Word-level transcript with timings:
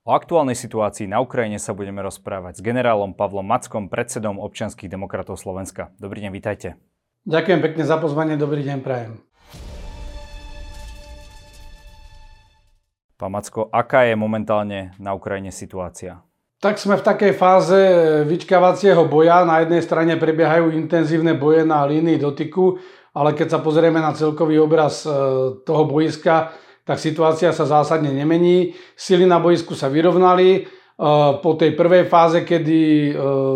O 0.00 0.16
aktuálnej 0.16 0.56
situácii 0.56 1.04
na 1.04 1.20
Ukrajine 1.20 1.60
sa 1.60 1.76
budeme 1.76 2.00
rozprávať 2.00 2.56
s 2.56 2.64
generálom 2.64 3.12
Pavlom 3.12 3.44
Mackom, 3.44 3.92
predsedom 3.92 4.40
občianských 4.40 4.88
demokratov 4.88 5.36
Slovenska. 5.36 5.92
Dobrý 6.00 6.24
deň, 6.24 6.32
vítajte. 6.32 6.80
Ďakujem 7.28 7.60
pekne 7.60 7.84
za 7.84 8.00
pozvanie, 8.00 8.40
dobrý 8.40 8.64
deň, 8.64 8.80
prajem. 8.80 9.20
Pán 13.20 13.28
Macko, 13.28 13.68
aká 13.68 14.08
je 14.08 14.16
momentálne 14.16 14.96
na 14.96 15.12
Ukrajine 15.12 15.52
situácia? 15.52 16.24
Tak 16.64 16.80
sme 16.80 16.96
v 16.96 17.04
takej 17.04 17.32
fáze 17.36 17.80
vyčkávacieho 18.24 19.04
boja. 19.04 19.44
Na 19.44 19.60
jednej 19.60 19.84
strane 19.84 20.16
prebiehajú 20.16 20.72
intenzívne 20.80 21.36
boje 21.36 21.68
na 21.68 21.84
línii 21.84 22.16
dotyku, 22.16 22.80
ale 23.12 23.36
keď 23.36 23.52
sa 23.52 23.60
pozrieme 23.60 24.00
na 24.00 24.16
celkový 24.16 24.64
obraz 24.64 25.04
e, 25.04 25.12
toho 25.60 25.84
boiska, 25.84 26.56
tak 26.84 26.98
situácia 26.98 27.52
sa 27.52 27.68
zásadne 27.68 28.10
nemení. 28.10 28.74
Sily 28.96 29.28
na 29.28 29.38
boisku 29.38 29.76
sa 29.76 29.92
vyrovnali. 29.92 30.48
E, 31.00 31.08
po 31.40 31.56
tej 31.56 31.72
prvej 31.72 32.04
fáze, 32.12 32.44
kedy 32.44 32.80
e, 33.08 33.12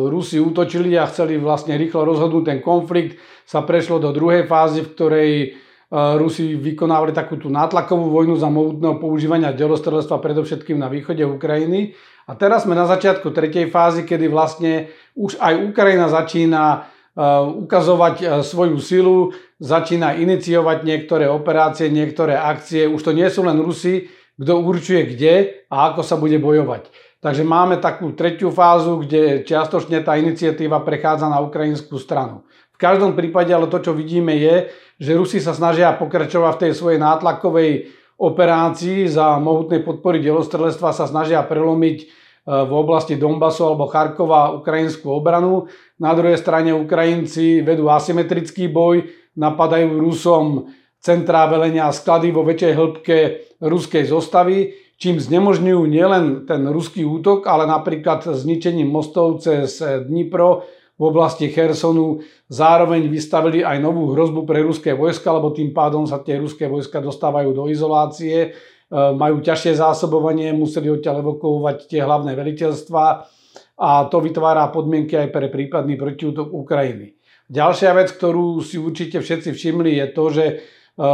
Rusi 0.08 0.40
útočili 0.40 0.96
a 0.96 1.04
chceli 1.08 1.36
vlastne 1.36 1.76
rýchlo 1.76 2.08
rozhodnúť 2.08 2.44
ten 2.48 2.58
konflikt, 2.64 3.20
sa 3.44 3.60
prešlo 3.60 4.00
do 4.00 4.16
druhej 4.16 4.48
fázy, 4.48 4.80
v 4.80 4.92
ktorej 4.96 5.30
e, 5.36 5.48
Rusi 5.92 6.56
vykonávali 6.56 7.12
takú 7.12 7.36
tú 7.36 7.52
nátlakovú 7.52 8.08
vojnu 8.08 8.40
za 8.40 8.48
mohutného 8.48 8.96
používania 8.96 9.52
delostrelectva 9.52 10.24
predovšetkým 10.24 10.80
na 10.80 10.88
východe 10.88 11.20
Ukrajiny. 11.28 11.92
A 12.24 12.32
teraz 12.40 12.64
sme 12.64 12.72
na 12.72 12.88
začiatku 12.88 13.28
tretej 13.36 13.68
fázy, 13.68 14.08
kedy 14.08 14.32
vlastne 14.32 14.88
už 15.12 15.36
aj 15.36 15.68
Ukrajina 15.68 16.08
začína 16.08 16.88
ukazovať 17.60 18.42
svoju 18.42 18.80
silu, 18.80 19.36
začína 19.62 20.18
iniciovať 20.18 20.82
niektoré 20.82 21.30
operácie, 21.30 21.90
niektoré 21.90 22.34
akcie. 22.34 22.90
Už 22.90 23.00
to 23.02 23.12
nie 23.14 23.26
sú 23.30 23.46
len 23.46 23.58
Rusi, 23.58 24.10
kto 24.34 24.62
určuje 24.62 25.14
kde 25.14 25.64
a 25.70 25.94
ako 25.94 26.02
sa 26.02 26.18
bude 26.18 26.38
bojovať. 26.42 26.90
Takže 27.22 27.40
máme 27.40 27.80
takú 27.80 28.12
tretiu 28.12 28.52
fázu, 28.52 29.00
kde 29.00 29.48
čiastočne 29.48 30.04
tá 30.04 30.18
iniciatíva 30.20 30.84
prechádza 30.84 31.32
na 31.32 31.40
ukrajinskú 31.40 31.96
stranu. 31.96 32.44
V 32.74 32.78
každom 32.82 33.16
prípade 33.16 33.54
ale 33.54 33.70
to, 33.70 33.80
čo 33.80 33.96
vidíme 33.96 34.34
je, 34.36 34.68
že 35.00 35.16
Rusi 35.16 35.38
sa 35.40 35.56
snažia 35.56 35.94
pokračovať 35.96 36.52
v 36.58 36.62
tej 36.68 36.72
svojej 36.76 37.00
nátlakovej 37.00 37.88
operácii 38.18 39.08
za 39.08 39.38
mohutnej 39.40 39.80
podpory 39.82 40.20
delostrelectva 40.20 40.92
sa 40.92 41.06
snažia 41.06 41.40
prelomiť 41.42 41.98
v 42.44 42.72
oblasti 42.76 43.16
Donbasu 43.16 43.64
alebo 43.64 43.88
Charkova 43.88 44.52
ukrajinskú 44.60 45.08
obranu. 45.08 45.64
Na 45.96 46.12
druhej 46.12 46.36
strane 46.36 46.76
Ukrajinci 46.76 47.64
vedú 47.64 47.88
asymetrický 47.88 48.68
boj, 48.68 49.08
napadajú 49.34 49.98
Rusom 50.00 50.70
centrá 50.98 51.44
velenia 51.46 51.90
a 51.90 51.94
sklady 51.94 52.32
vo 52.32 52.42
väčšej 52.42 52.72
hĺbke 52.72 53.18
ruskej 53.60 54.08
zostavy, 54.08 54.72
čím 54.96 55.20
znemožňujú 55.20 55.82
nielen 55.84 56.48
ten 56.48 56.64
ruský 56.70 57.04
útok, 57.04 57.44
ale 57.44 57.68
napríklad 57.68 58.24
zničením 58.24 58.88
mostov 58.88 59.44
cez 59.44 59.82
Dnipro 59.82 60.64
v 60.94 61.02
oblasti 61.10 61.50
Chersonu 61.50 62.22
zároveň 62.46 63.10
vystavili 63.10 63.66
aj 63.66 63.82
novú 63.82 64.14
hrozbu 64.14 64.46
pre 64.46 64.62
ruské 64.62 64.94
vojska, 64.94 65.34
lebo 65.34 65.50
tým 65.50 65.74
pádom 65.74 66.06
sa 66.06 66.22
tie 66.22 66.38
ruské 66.38 66.70
vojska 66.70 67.02
dostávajú 67.02 67.50
do 67.50 67.66
izolácie 67.66 68.54
E, 68.94 68.98
majú 69.16 69.40
ťažšie 69.40 69.80
zásobovanie, 69.80 70.52
museli 70.52 70.92
odtiaľ 70.92 71.24
evokovať 71.24 71.90
tie 71.90 72.04
hlavné 72.04 72.36
veliteľstva 72.36 73.04
a 73.74 73.90
to 74.06 74.18
vytvára 74.22 74.70
podmienky 74.70 75.18
aj 75.18 75.28
pre 75.34 75.50
prípadný 75.50 75.98
protiútok 75.98 76.52
Ukrajiny. 76.52 77.16
Ďalšia 77.50 77.92
vec, 77.92 78.08
ktorú 78.16 78.64
si 78.64 78.80
určite 78.80 79.20
všetci 79.20 79.52
všimli, 79.52 80.00
je 80.00 80.06
to, 80.16 80.24
že 80.32 80.44
e, 80.48 80.54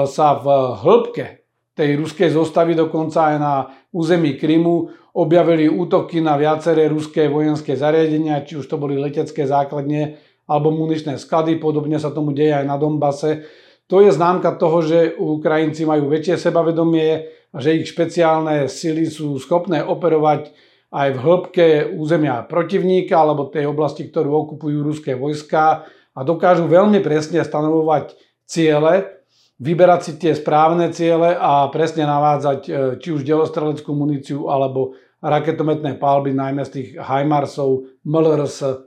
sa 0.06 0.38
v 0.38 0.46
hĺbke 0.78 1.26
tej 1.74 1.98
ruskej 1.98 2.30
zostavy, 2.30 2.78
dokonca 2.78 3.34
aj 3.34 3.36
na 3.40 3.54
území 3.90 4.38
Krymu, 4.38 4.90
objavili 5.18 5.66
útoky 5.66 6.22
na 6.22 6.38
viaceré 6.38 6.86
ruské 6.86 7.26
vojenské 7.26 7.74
zariadenia, 7.74 8.46
či 8.46 8.62
už 8.62 8.70
to 8.70 8.78
boli 8.78 8.94
letecké 8.94 9.42
základne 9.42 10.22
alebo 10.46 10.70
muničné 10.70 11.18
sklady, 11.18 11.58
podobne 11.58 11.98
sa 11.98 12.14
tomu 12.14 12.30
deje 12.30 12.62
aj 12.62 12.66
na 12.66 12.78
Donbase. 12.78 13.46
To 13.90 13.98
je 13.98 14.14
známka 14.14 14.54
toho, 14.54 14.82
že 14.86 15.18
Ukrajinci 15.18 15.82
majú 15.82 16.10
väčšie 16.10 16.38
sebavedomie, 16.38 17.40
a 17.50 17.56
že 17.58 17.82
ich 17.82 17.90
špeciálne 17.90 18.70
sily 18.70 19.10
sú 19.10 19.34
schopné 19.42 19.82
operovať 19.82 20.54
aj 20.90 21.08
v 21.14 21.18
hĺbke 21.22 21.66
územia 21.94 22.46
protivníka 22.46 23.18
alebo 23.18 23.50
tej 23.50 23.70
oblasti, 23.70 24.06
ktorú 24.06 24.30
okupujú 24.46 24.82
ruské 24.82 25.14
vojska 25.14 25.86
a 26.20 26.24
dokážu 26.24 26.68
veľmi 26.68 27.00
presne 27.00 27.40
stanovovať 27.40 28.12
ciele, 28.44 29.24
vyberať 29.56 30.00
si 30.04 30.12
tie 30.20 30.36
správne 30.36 30.92
ciele 30.92 31.32
a 31.32 31.64
presne 31.72 32.04
navádzať 32.04 32.60
e, 32.68 32.70
či 33.00 33.08
už 33.16 33.24
delostreleckú 33.24 33.88
muníciu 33.96 34.52
alebo 34.52 34.92
raketometné 35.24 35.96
palby, 35.96 36.36
najmä 36.36 36.60
z 36.68 36.70
tých 36.76 36.88
HIMARSov, 37.00 38.04
MLRS. 38.04 38.84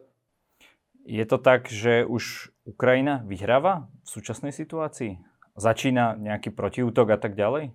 Je 1.10 1.26
to 1.26 1.42
tak, 1.42 1.74
že 1.74 2.06
už 2.06 2.54
Ukrajina 2.70 3.26
vyhráva 3.26 3.90
v 4.06 4.08
súčasnej 4.14 4.54
situácii? 4.54 5.18
Začína 5.58 6.18
nejaký 6.22 6.54
protiútok 6.54 7.14
a 7.14 7.18
tak 7.18 7.34
ďalej? 7.34 7.74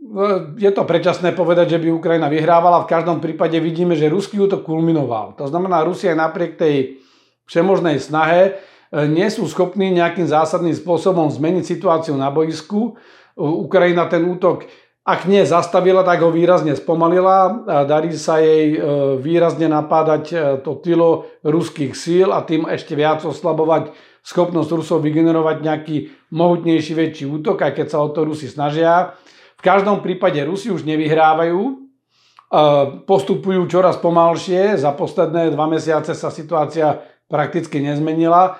No, 0.00 0.56
je 0.56 0.70
to 0.72 0.88
predčasné 0.88 1.36
povedať, 1.36 1.76
že 1.76 1.80
by 1.82 1.92
Ukrajina 1.92 2.32
vyhrávala. 2.32 2.82
V 2.82 2.90
každom 2.90 3.20
prípade 3.20 3.60
vidíme, 3.60 3.92
že 3.94 4.08
ruský 4.08 4.40
útok 4.40 4.64
kulminoval. 4.64 5.36
To 5.36 5.44
znamená, 5.44 5.84
Rusia 5.84 6.16
napriek 6.16 6.56
tej 6.56 7.04
všemožnej 7.50 7.98
snahe 7.98 8.42
e, 8.46 8.50
nie 9.10 9.26
sú 9.26 9.50
schopní 9.50 9.90
nejakým 9.90 10.30
zásadným 10.30 10.78
spôsobom 10.78 11.26
zmeniť 11.26 11.66
situáciu 11.66 12.14
na 12.14 12.30
boisku. 12.30 12.94
Ukrajina 13.40 14.06
ten 14.06 14.22
útok, 14.22 14.70
ak 15.02 15.26
nie 15.26 15.42
zastavila, 15.42 16.06
tak 16.06 16.22
ho 16.22 16.30
výrazne 16.30 16.76
spomalila. 16.78 17.66
Darí 17.88 18.14
sa 18.14 18.38
jej 18.38 18.76
e, 18.76 18.78
výrazne 19.18 19.66
napádať 19.66 20.24
e, 20.30 20.34
to 20.62 20.78
tylo 20.78 21.26
ruských 21.42 21.98
síl 21.98 22.30
a 22.30 22.46
tým 22.46 22.70
ešte 22.70 22.94
viac 22.94 23.26
oslabovať 23.26 23.90
schopnosť 24.22 24.70
Rusov 24.70 25.02
vygenerovať 25.02 25.56
nejaký 25.64 25.96
mohutnejší 26.30 26.92
väčší 26.94 27.24
útok, 27.26 27.66
aj 27.66 27.72
keď 27.74 27.86
sa 27.88 27.98
o 28.04 28.12
to 28.12 28.22
Rusi 28.22 28.46
snažia. 28.46 29.16
V 29.56 29.62
každom 29.64 30.04
prípade 30.04 30.38
Rusi 30.44 30.68
už 30.68 30.84
nevyhrávajú, 30.84 31.90
postupujú 33.06 33.62
čoraz 33.70 33.96
pomalšie, 34.02 34.74
za 34.74 34.90
posledné 34.92 35.54
dva 35.54 35.70
mesiace 35.70 36.12
sa 36.18 36.28
situácia 36.34 37.09
prakticky 37.30 37.78
nezmenila. 37.78 38.58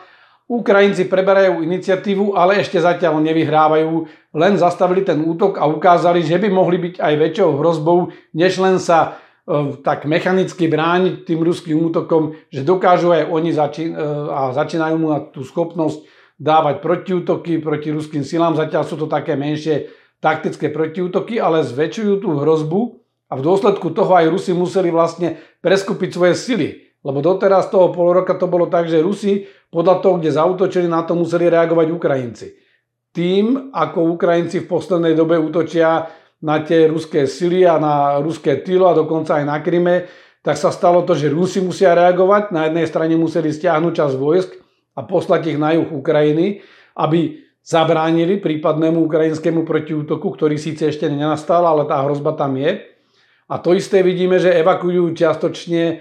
Ukrajinci 0.51 1.07
preberajú 1.07 1.63
iniciatívu, 1.63 2.35
ale 2.35 2.59
ešte 2.59 2.83
zatiaľ 2.83 3.23
nevyhrávajú, 3.23 3.91
len 4.35 4.59
zastavili 4.59 5.07
ten 5.07 5.23
útok 5.23 5.63
a 5.63 5.67
ukázali, 5.67 6.27
že 6.27 6.43
by 6.43 6.49
mohli 6.51 6.91
byť 6.91 6.95
aj 6.99 7.15
väčšou 7.15 7.51
hrozbou, 7.59 8.11
než 8.35 8.59
len 8.59 8.83
sa 8.83 9.19
e, 9.47 9.79
tak 9.87 10.11
mechanicky 10.11 10.67
brániť 10.67 11.23
tým 11.23 11.47
ruským 11.47 11.79
útokom, 11.79 12.35
že 12.51 12.67
dokážu 12.67 13.15
aj 13.15 13.31
oni 13.31 13.51
začín- 13.55 13.95
e, 13.95 14.03
a 14.27 14.51
začínajú 14.51 14.97
mu 14.99 15.15
tú 15.31 15.47
schopnosť 15.47 16.03
dávať 16.35 16.83
protiútoky 16.83 17.63
proti 17.63 17.95
ruským 17.95 18.27
silám. 18.27 18.59
Zatiaľ 18.59 18.83
sú 18.83 18.99
to 18.99 19.07
také 19.07 19.39
menšie 19.39 19.93
taktické 20.19 20.75
protiútoky, 20.75 21.39
ale 21.39 21.63
zväčšujú 21.63 22.27
tú 22.27 22.43
hrozbu 22.43 23.01
a 23.31 23.39
v 23.39 23.45
dôsledku 23.47 23.95
toho 23.95 24.13
aj 24.19 24.27
Rusi 24.35 24.51
museli 24.51 24.91
vlastne 24.91 25.39
preskupiť 25.63 26.11
svoje 26.11 26.35
sily. 26.35 26.69
Lebo 27.01 27.25
doteraz 27.25 27.73
toho 27.73 27.89
pol 27.89 28.13
roka 28.13 28.37
to 28.37 28.45
bolo 28.45 28.69
tak, 28.69 28.85
že 28.89 29.01
Rusi 29.01 29.49
podľa 29.73 30.05
toho, 30.05 30.21
kde 30.21 30.37
zautočili, 30.37 30.85
na 30.85 31.01
to 31.09 31.17
museli 31.17 31.49
reagovať 31.49 31.87
Ukrajinci. 31.89 32.47
Tým, 33.11 33.73
ako 33.73 34.15
Ukrajinci 34.15 34.63
v 34.63 34.71
poslednej 34.71 35.17
dobe 35.17 35.41
útočia 35.41 36.07
na 36.45 36.61
tie 36.61 36.89
ruské 36.89 37.25
sily 37.25 37.65
a 37.65 37.81
na 37.81 38.21
ruské 38.21 38.61
tylo 38.61 38.93
a 38.93 38.97
dokonca 38.97 39.41
aj 39.41 39.45
na 39.49 39.59
Kryme, 39.65 40.09
tak 40.41 40.57
sa 40.57 40.73
stalo 40.73 41.05
to, 41.05 41.13
že 41.17 41.33
Rusi 41.33 41.61
musia 41.61 41.93
reagovať. 41.93 42.53
Na 42.53 42.69
jednej 42.69 42.87
strane 42.89 43.15
museli 43.17 43.53
stiahnuť 43.53 43.93
čas 43.93 44.13
vojsk 44.17 44.57
a 44.97 45.05
poslať 45.05 45.57
ich 45.57 45.59
na 45.61 45.77
juh 45.77 45.89
Ukrajiny, 45.89 46.65
aby 46.97 47.45
zabránili 47.61 48.41
prípadnému 48.41 49.05
ukrajinskému 49.05 49.69
protiútoku, 49.69 50.33
ktorý 50.33 50.57
síce 50.57 50.89
ešte 50.89 51.09
nenastal, 51.13 51.65
ale 51.69 51.85
tá 51.85 52.01
hrozba 52.01 52.33
tam 52.33 52.57
je. 52.57 52.89
A 53.51 53.59
to 53.61 53.77
isté 53.77 54.01
vidíme, 54.01 54.41
že 54.41 54.55
evakuujú 54.55 55.13
čiastočne 55.13 56.01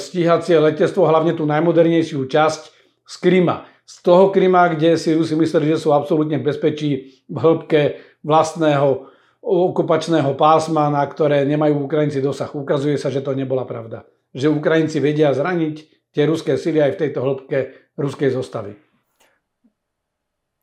stíhacie 0.00 0.56
letectvo, 0.56 1.04
hlavne 1.04 1.36
tú 1.36 1.44
najmodernejšiu 1.44 2.24
časť 2.24 2.62
z 3.04 3.14
Kryma. 3.20 3.68
Z 3.84 4.00
toho 4.00 4.32
Kryma, 4.32 4.72
kde 4.72 4.96
si 4.96 5.12
Rusi 5.12 5.36
mysleli, 5.36 5.76
že 5.76 5.84
sú 5.84 5.92
absolútne 5.92 6.40
v 6.40 6.48
bezpečí 6.48 7.20
v 7.28 7.36
hĺbke 7.36 8.00
vlastného 8.24 9.12
okupačného 9.44 10.32
pásma, 10.40 10.88
na 10.88 11.04
ktoré 11.04 11.44
nemajú 11.44 11.84
Ukrajinci 11.84 12.24
dosah. 12.24 12.48
Ukazuje 12.56 12.96
sa, 12.96 13.12
že 13.12 13.20
to 13.20 13.36
nebola 13.36 13.68
pravda. 13.68 14.08
Že 14.32 14.56
Ukrajinci 14.56 15.04
vedia 15.04 15.36
zraniť 15.36 16.08
tie 16.16 16.24
ruské 16.24 16.56
sily 16.56 16.80
aj 16.80 16.96
v 16.96 17.00
tejto 17.04 17.20
hĺbke 17.20 17.58
ruskej 18.00 18.32
zostavy. 18.32 18.72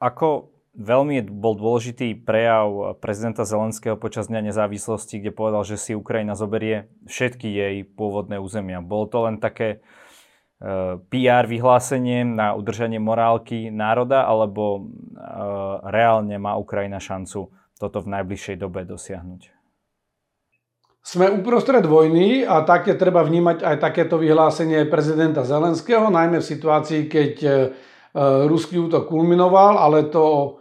Ako 0.02 0.50
veľmi 0.72 1.28
bol 1.28 1.60
dôležitý 1.60 2.24
prejav 2.24 2.96
prezidenta 3.04 3.44
Zelenského 3.44 4.00
počas 4.00 4.32
Dňa 4.32 4.52
nezávislosti, 4.52 5.20
kde 5.20 5.36
povedal, 5.36 5.68
že 5.68 5.76
si 5.76 5.92
Ukrajina 5.92 6.36
zoberie 6.36 6.88
všetky 7.08 7.48
jej 7.48 7.76
pôvodné 7.84 8.40
územia. 8.40 8.80
Bolo 8.80 9.12
to 9.12 9.28
len 9.28 9.44
také 9.44 9.84
e, 10.64 10.98
PR 11.12 11.44
vyhlásenie 11.44 12.24
na 12.24 12.56
udržanie 12.56 13.04
morálky 13.04 13.68
národa, 13.68 14.24
alebo 14.24 14.80
e, 14.80 14.82
reálne 15.92 16.40
má 16.40 16.56
Ukrajina 16.56 17.04
šancu 17.04 17.52
toto 17.76 17.98
v 18.00 18.08
najbližšej 18.08 18.56
dobe 18.56 18.88
dosiahnuť? 18.88 19.52
Sme 21.02 21.34
uprostred 21.34 21.82
vojny 21.82 22.46
a 22.46 22.62
také 22.62 22.94
treba 22.94 23.26
vnímať 23.26 23.66
aj 23.66 23.76
takéto 23.82 24.22
vyhlásenie 24.22 24.86
prezidenta 24.86 25.42
Zelenského, 25.42 26.14
najmä 26.14 26.40
v 26.40 26.50
situácii, 26.56 27.10
keď 27.12 27.34
e, 27.44 27.52
ruský 28.48 28.80
útok 28.80 29.10
kulminoval, 29.12 29.82
ale 29.82 30.08
to 30.08 30.61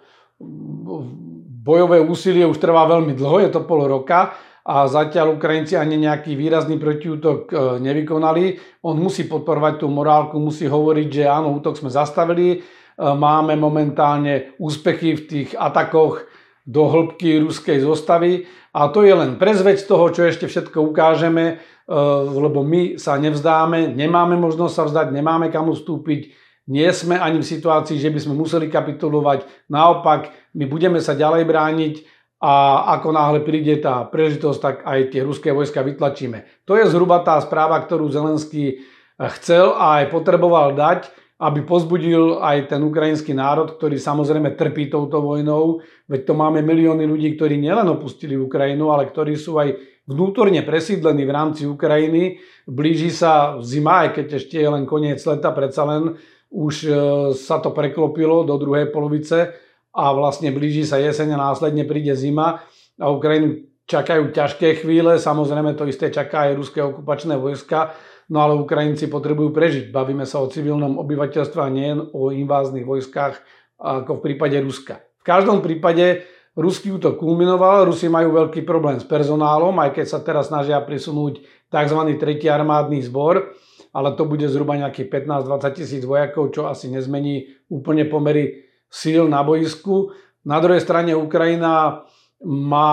bojové 1.61 2.01
úsilie 2.01 2.49
už 2.49 2.57
trvá 2.57 2.89
veľmi 2.89 3.13
dlho, 3.13 3.45
je 3.45 3.51
to 3.53 3.61
pol 3.69 3.85
roka 3.85 4.33
a 4.65 4.85
zatiaľ 4.89 5.37
Ukrajinci 5.37 5.77
ani 5.77 6.01
nejaký 6.01 6.37
výrazný 6.37 6.77
protiútok 6.77 7.39
e, 7.49 7.55
nevykonali. 7.81 8.61
On 8.85 8.97
musí 8.97 9.25
podporovať 9.25 9.85
tú 9.85 9.87
morálku, 9.89 10.37
musí 10.37 10.69
hovoriť, 10.69 11.09
že 11.09 11.25
áno, 11.29 11.53
útok 11.57 11.81
sme 11.81 11.89
zastavili, 11.93 12.49
e, 12.55 12.59
máme 13.01 13.57
momentálne 13.57 14.57
úspechy 14.61 15.17
v 15.17 15.23
tých 15.27 15.49
atakoch 15.57 16.29
do 16.69 16.87
hĺbky 16.87 17.41
ruskej 17.41 17.81
zostavy 17.83 18.45
a 18.71 18.93
to 18.93 19.03
je 19.03 19.11
len 19.17 19.41
prezveď 19.41 19.81
toho, 19.83 20.13
čo 20.13 20.29
ešte 20.29 20.47
všetko 20.47 20.93
ukážeme, 20.93 21.45
e, 21.45 21.97
lebo 22.31 22.61
my 22.61 23.01
sa 23.01 23.17
nevzdáme, 23.17 23.97
nemáme 23.97 24.37
možnosť 24.37 24.75
sa 24.77 24.85
vzdať, 24.87 25.07
nemáme 25.11 25.49
kam 25.49 25.73
ustúpiť, 25.73 26.31
nie 26.71 26.87
sme 26.95 27.19
ani 27.19 27.43
v 27.43 27.51
situácii, 27.51 27.99
že 27.99 28.15
by 28.15 28.19
sme 28.23 28.39
museli 28.39 28.71
kapitulovať. 28.71 29.67
Naopak, 29.67 30.31
my 30.55 30.65
budeme 30.71 31.03
sa 31.03 31.19
ďalej 31.19 31.43
brániť 31.43 31.95
a 32.41 32.87
ako 32.97 33.09
náhle 33.11 33.43
príde 33.43 33.83
tá 33.83 34.07
príležitosť, 34.07 34.59
tak 34.63 34.77
aj 34.87 35.13
tie 35.13 35.27
ruské 35.27 35.51
vojska 35.51 35.83
vytlačíme. 35.83 36.65
To 36.65 36.79
je 36.79 36.87
zhruba 36.87 37.27
tá 37.27 37.37
správa, 37.43 37.83
ktorú 37.83 38.07
Zelenský 38.09 38.87
chcel 39.37 39.75
a 39.75 40.01
aj 40.01 40.15
potreboval 40.15 40.73
dať 40.79 41.11
aby 41.41 41.65
pozbudil 41.65 42.37
aj 42.45 42.69
ten 42.69 42.85
ukrajinský 42.85 43.33
národ, 43.33 43.73
ktorý 43.81 43.97
samozrejme 43.97 44.61
trpí 44.61 44.93
touto 44.93 45.25
vojnou. 45.25 45.81
Veď 46.05 46.29
to 46.29 46.35
máme 46.37 46.61
milióny 46.61 47.09
ľudí, 47.09 47.33
ktorí 47.33 47.57
nielen 47.57 47.89
opustili 47.89 48.37
Ukrajinu, 48.37 48.93
ale 48.93 49.09
ktorí 49.09 49.41
sú 49.41 49.57
aj 49.57 49.73
vnútorne 50.05 50.61
presídlení 50.61 51.25
v 51.25 51.33
rámci 51.33 51.65
Ukrajiny. 51.65 52.45
Blíži 52.69 53.09
sa 53.09 53.57
zima, 53.65 54.05
aj 54.05 54.21
keď 54.21 54.27
ešte 54.37 54.61
je 54.61 54.69
len 54.69 54.85
koniec 54.85 55.17
leta, 55.25 55.49
predsa 55.57 55.89
len 55.89 56.21
už 56.51 56.75
e, 56.85 56.91
sa 57.39 57.63
to 57.63 57.71
preklopilo 57.71 58.43
do 58.43 58.59
druhej 58.59 58.91
polovice 58.91 59.55
a 59.95 60.05
vlastne 60.15 60.51
blíži 60.51 60.87
sa 60.87 60.99
jeseň 60.99 61.35
a 61.35 61.51
následne 61.51 61.87
príde 61.87 62.15
zima 62.19 62.63
a 62.99 63.07
Ukrajinu 63.11 63.71
čakajú 63.87 64.31
ťažké 64.31 64.83
chvíle, 64.83 65.19
samozrejme 65.19 65.75
to 65.75 65.87
isté 65.87 66.15
čaká 66.15 66.51
aj 66.51 66.59
ruské 66.59 66.79
okupačné 66.79 67.35
vojska 67.35 67.95
No 68.31 68.47
ale 68.47 68.55
Ukrajinci 68.63 69.11
potrebujú 69.11 69.51
prežiť. 69.51 69.91
Bavíme 69.91 70.23
sa 70.23 70.39
o 70.39 70.47
civilnom 70.47 71.03
obyvateľstve 71.03 71.61
a 71.61 71.69
nie 71.69 71.91
o 71.99 72.31
inváznych 72.31 72.87
vojskách 72.87 73.35
ako 73.75 74.23
v 74.23 74.25
prípade 74.31 74.55
Ruska. 74.63 75.03
V 75.19 75.25
každom 75.27 75.59
prípade 75.59 76.23
ruský 76.55 76.95
útok 76.95 77.19
kulminoval, 77.19 77.91
Rusi 77.91 78.07
majú 78.07 78.39
veľký 78.39 78.63
problém 78.63 79.03
s 79.03 79.05
personálom, 79.05 79.75
aj 79.83 79.99
keď 79.99 80.07
sa 80.07 80.23
teraz 80.23 80.47
snažia 80.47 80.79
prisunúť 80.79 81.43
tzv. 81.69 82.01
tretí 82.23 82.47
armádny 82.47 83.03
zbor, 83.03 83.51
ale 83.91 84.15
to 84.15 84.23
bude 84.27 84.47
zhruba 84.47 84.79
nejakých 84.79 85.11
15-20 85.27 85.79
tisíc 85.79 86.03
vojakov, 86.07 86.55
čo 86.55 86.71
asi 86.71 86.91
nezmení 86.91 87.67
úplne 87.67 88.07
pomery 88.07 88.71
síl 88.87 89.27
na 89.27 89.43
boisku. 89.43 90.15
Na 90.47 90.63
druhej 90.63 90.83
strane 90.83 91.15
Ukrajina 91.15 92.07
má 92.47 92.93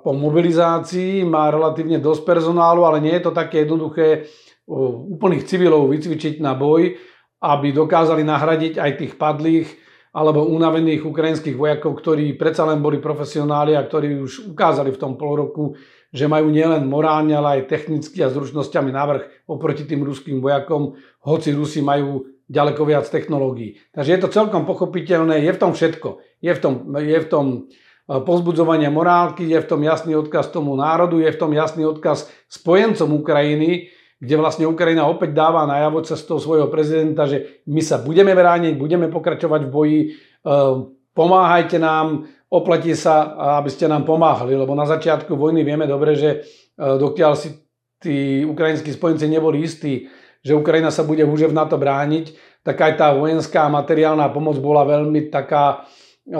po 0.00 0.16
mobilizácii, 0.16 1.26
má 1.26 1.52
relatívne 1.52 2.00
dosť 2.00 2.24
personálu, 2.24 2.88
ale 2.88 3.04
nie 3.04 3.12
je 3.18 3.22
to 3.28 3.32
také 3.36 3.68
jednoduché 3.68 4.24
úplných 4.68 5.44
civilov 5.44 5.92
vycvičiť 5.92 6.40
na 6.40 6.56
boj, 6.56 6.96
aby 7.44 7.68
dokázali 7.70 8.24
nahradiť 8.24 8.80
aj 8.80 8.90
tých 8.98 9.12
padlých 9.20 9.68
alebo 10.08 10.48
unavených 10.48 11.04
ukrajinských 11.04 11.54
vojakov, 11.54 12.00
ktorí 12.00 12.34
predsa 12.40 12.64
len 12.64 12.80
boli 12.80 12.96
profesionáli 12.98 13.76
a 13.76 13.84
ktorí 13.84 14.18
už 14.24 14.50
ukázali 14.56 14.90
v 14.90 15.00
tom 15.00 15.20
pol 15.20 15.46
roku, 15.46 15.76
že 16.08 16.24
majú 16.24 16.48
nielen 16.48 16.88
morálne, 16.88 17.36
ale 17.36 17.60
aj 17.60 17.68
technicky 17.68 18.24
a 18.24 18.32
zručnosťami 18.32 18.90
navrh 18.92 19.28
oproti 19.44 19.84
tým 19.84 20.00
ruským 20.00 20.40
vojakom, 20.40 20.96
hoci 21.24 21.52
Rusi 21.52 21.84
majú 21.84 22.24
ďaleko 22.48 22.82
viac 22.88 23.04
technológií. 23.12 23.76
Takže 23.92 24.10
je 24.16 24.20
to 24.24 24.32
celkom 24.32 24.64
pochopiteľné, 24.64 25.44
je 25.44 25.52
v 25.52 25.60
tom 25.60 25.72
všetko. 25.76 26.08
Je 26.40 26.52
v 26.56 26.60
tom, 26.60 26.74
je 26.96 27.18
v 27.20 27.28
tom 27.28 27.46
e, 27.52 27.58
pozbudzovanie 28.24 28.88
morálky, 28.88 29.44
je 29.44 29.60
v 29.60 29.68
tom 29.68 29.84
jasný 29.84 30.16
odkaz 30.16 30.48
tomu 30.48 30.72
národu, 30.72 31.20
je 31.20 31.28
v 31.28 31.40
tom 31.40 31.52
jasný 31.52 31.84
odkaz 31.84 32.32
spojencom 32.48 33.20
Ukrajiny, 33.20 33.92
kde 34.18 34.34
vlastne 34.40 34.64
Ukrajina 34.64 35.04
opäť 35.04 35.36
dáva 35.36 35.68
najavo 35.68 36.08
cestou 36.08 36.40
svojho 36.40 36.72
prezidenta, 36.72 37.28
že 37.28 37.62
my 37.68 37.84
sa 37.84 38.00
budeme 38.00 38.32
brániť, 38.32 38.80
budeme 38.80 39.12
pokračovať 39.12 39.68
v 39.68 39.70
boji, 39.70 40.00
e, 40.00 40.08
pomáhajte 41.18 41.82
nám, 41.82 42.30
oplatí 42.46 42.94
sa, 42.94 43.34
aby 43.58 43.66
ste 43.74 43.90
nám 43.90 44.06
pomáhali, 44.06 44.54
lebo 44.54 44.78
na 44.78 44.86
začiatku 44.86 45.34
vojny 45.34 45.66
vieme 45.66 45.90
dobre, 45.90 46.14
že 46.14 46.30
e, 46.30 46.38
dokiaľ 46.78 47.32
si 47.34 47.58
tí 47.98 48.46
ukrajinskí 48.46 48.94
spojenci 48.94 49.26
neboli 49.26 49.66
istí, 49.66 50.06
že 50.46 50.54
Ukrajina 50.54 50.94
sa 50.94 51.02
bude 51.02 51.26
v 51.26 51.50
NATO 51.50 51.74
brániť, 51.74 52.30
tak 52.62 52.78
aj 52.78 52.92
tá 52.94 53.10
vojenská 53.10 53.66
materiálna 53.66 54.30
pomoc 54.30 54.62
bola 54.62 54.86
veľmi 54.86 55.26
taká 55.34 55.82
e, 56.22 56.38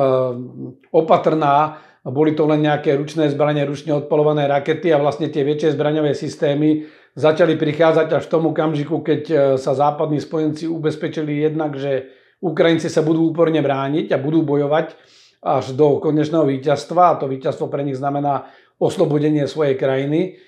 opatrná. 0.94 1.82
Boli 2.06 2.32
to 2.38 2.46
len 2.46 2.62
nejaké 2.62 2.94
ručné 2.94 3.28
zbranie, 3.28 3.66
ručne 3.66 3.98
odpolované 3.98 4.46
rakety 4.46 4.94
a 4.94 5.02
vlastne 5.02 5.28
tie 5.28 5.42
väčšie 5.42 5.74
zbraňové 5.74 6.14
systémy 6.14 6.86
začali 7.18 7.58
prichádzať 7.58 8.08
až 8.14 8.22
v 8.30 8.32
tom 8.32 8.44
okamžiku, 8.54 9.02
keď 9.02 9.22
e, 9.26 9.36
sa 9.58 9.74
západní 9.74 10.22
spojenci 10.22 10.70
ubezpečili 10.70 11.42
jednak, 11.42 11.74
že 11.74 12.17
Ukrajinci 12.38 12.86
sa 12.86 13.02
budú 13.02 13.34
úporne 13.34 13.58
brániť 13.58 14.14
a 14.14 14.22
budú 14.22 14.46
bojovať 14.46 14.94
až 15.42 15.74
do 15.74 16.02
konečného 16.02 16.46
víťazstva 16.46 17.14
a 17.14 17.18
to 17.18 17.30
víťazstvo 17.30 17.70
pre 17.70 17.86
nich 17.86 17.98
znamená 17.98 18.50
oslobodenie 18.78 19.46
svojej 19.46 19.74
krajiny 19.78 20.38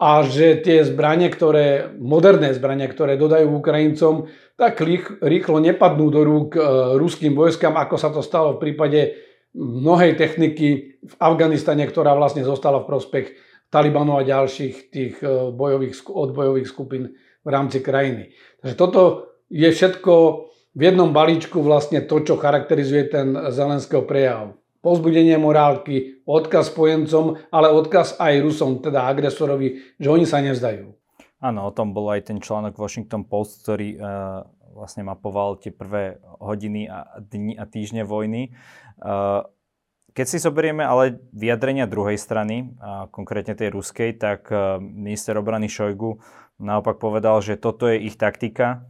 a 0.00 0.26
že 0.26 0.58
tie 0.58 0.82
zbranie, 0.82 1.30
ktoré, 1.30 1.94
moderné 1.96 2.50
zbranie, 2.52 2.90
ktoré 2.90 3.14
dodajú 3.14 3.46
Ukrajincom, 3.62 4.26
tak 4.58 4.82
rýchlo 5.22 5.62
nepadnú 5.62 6.06
do 6.10 6.20
rúk 6.26 6.58
e, 6.58 6.60
ruským 6.98 7.32
vojskám, 7.32 7.78
ako 7.78 7.96
sa 7.96 8.10
to 8.10 8.20
stalo 8.20 8.58
v 8.58 8.62
prípade 8.62 9.14
mnohej 9.54 10.18
techniky 10.18 10.98
v 10.98 11.14
Afganistane, 11.22 11.86
ktorá 11.86 12.18
vlastne 12.18 12.42
zostala 12.42 12.82
v 12.82 12.88
prospech 12.90 13.26
Talibanu 13.70 14.18
a 14.18 14.26
ďalších 14.26 14.74
tých 14.90 15.14
e, 15.22 15.54
bojových, 15.54 16.10
odbojových 16.10 16.66
skupín 16.66 17.14
v 17.46 17.48
rámci 17.48 17.78
krajiny. 17.78 18.34
Takže 18.62 18.74
toto 18.74 19.00
je 19.46 19.68
všetko 19.70 20.12
v 20.74 20.80
jednom 20.82 21.14
balíčku 21.14 21.62
vlastne 21.62 22.02
to, 22.02 22.20
čo 22.26 22.34
charakterizuje 22.34 23.06
ten 23.06 23.30
Zelenského 23.54 24.02
prejav. 24.02 24.58
Pozbudenie 24.82 25.40
morálky, 25.40 26.20
odkaz 26.28 26.68
spojencom, 26.68 27.40
ale 27.48 27.72
odkaz 27.72 28.20
aj 28.20 28.42
Rusom, 28.44 28.84
teda 28.84 29.08
agresorovi, 29.08 29.96
že 29.96 30.12
oni 30.12 30.28
sa 30.28 30.44
nevzdajú. 30.44 30.92
Áno, 31.40 31.60
o 31.68 31.72
tom 31.72 31.96
bol 31.96 32.12
aj 32.12 32.28
ten 32.28 32.38
článok 32.42 32.76
Washington 32.76 33.24
Post, 33.24 33.64
ktorý 33.64 33.96
uh, 33.96 34.44
vlastne 34.76 35.06
mapoval 35.06 35.56
tie 35.56 35.72
prvé 35.72 36.20
hodiny 36.42 36.90
a 36.90 37.16
dni 37.16 37.56
a 37.56 37.64
týždne 37.64 38.04
vojny. 38.04 38.52
Uh, 39.00 39.46
keď 40.14 40.26
si 40.30 40.38
zoberieme 40.38 40.84
ale 40.84 41.18
vyjadrenia 41.32 41.90
druhej 41.90 42.20
strany, 42.20 42.76
a 42.78 43.10
konkrétne 43.10 43.58
tej 43.58 43.74
ruskej, 43.74 44.14
tak 44.14 44.46
e, 44.46 44.78
minister 44.78 45.34
obrany 45.34 45.66
Šojgu 45.66 46.22
naopak 46.62 47.02
povedal, 47.02 47.42
že 47.42 47.58
toto 47.58 47.90
je 47.90 47.98
ich 47.98 48.14
taktika, 48.14 48.86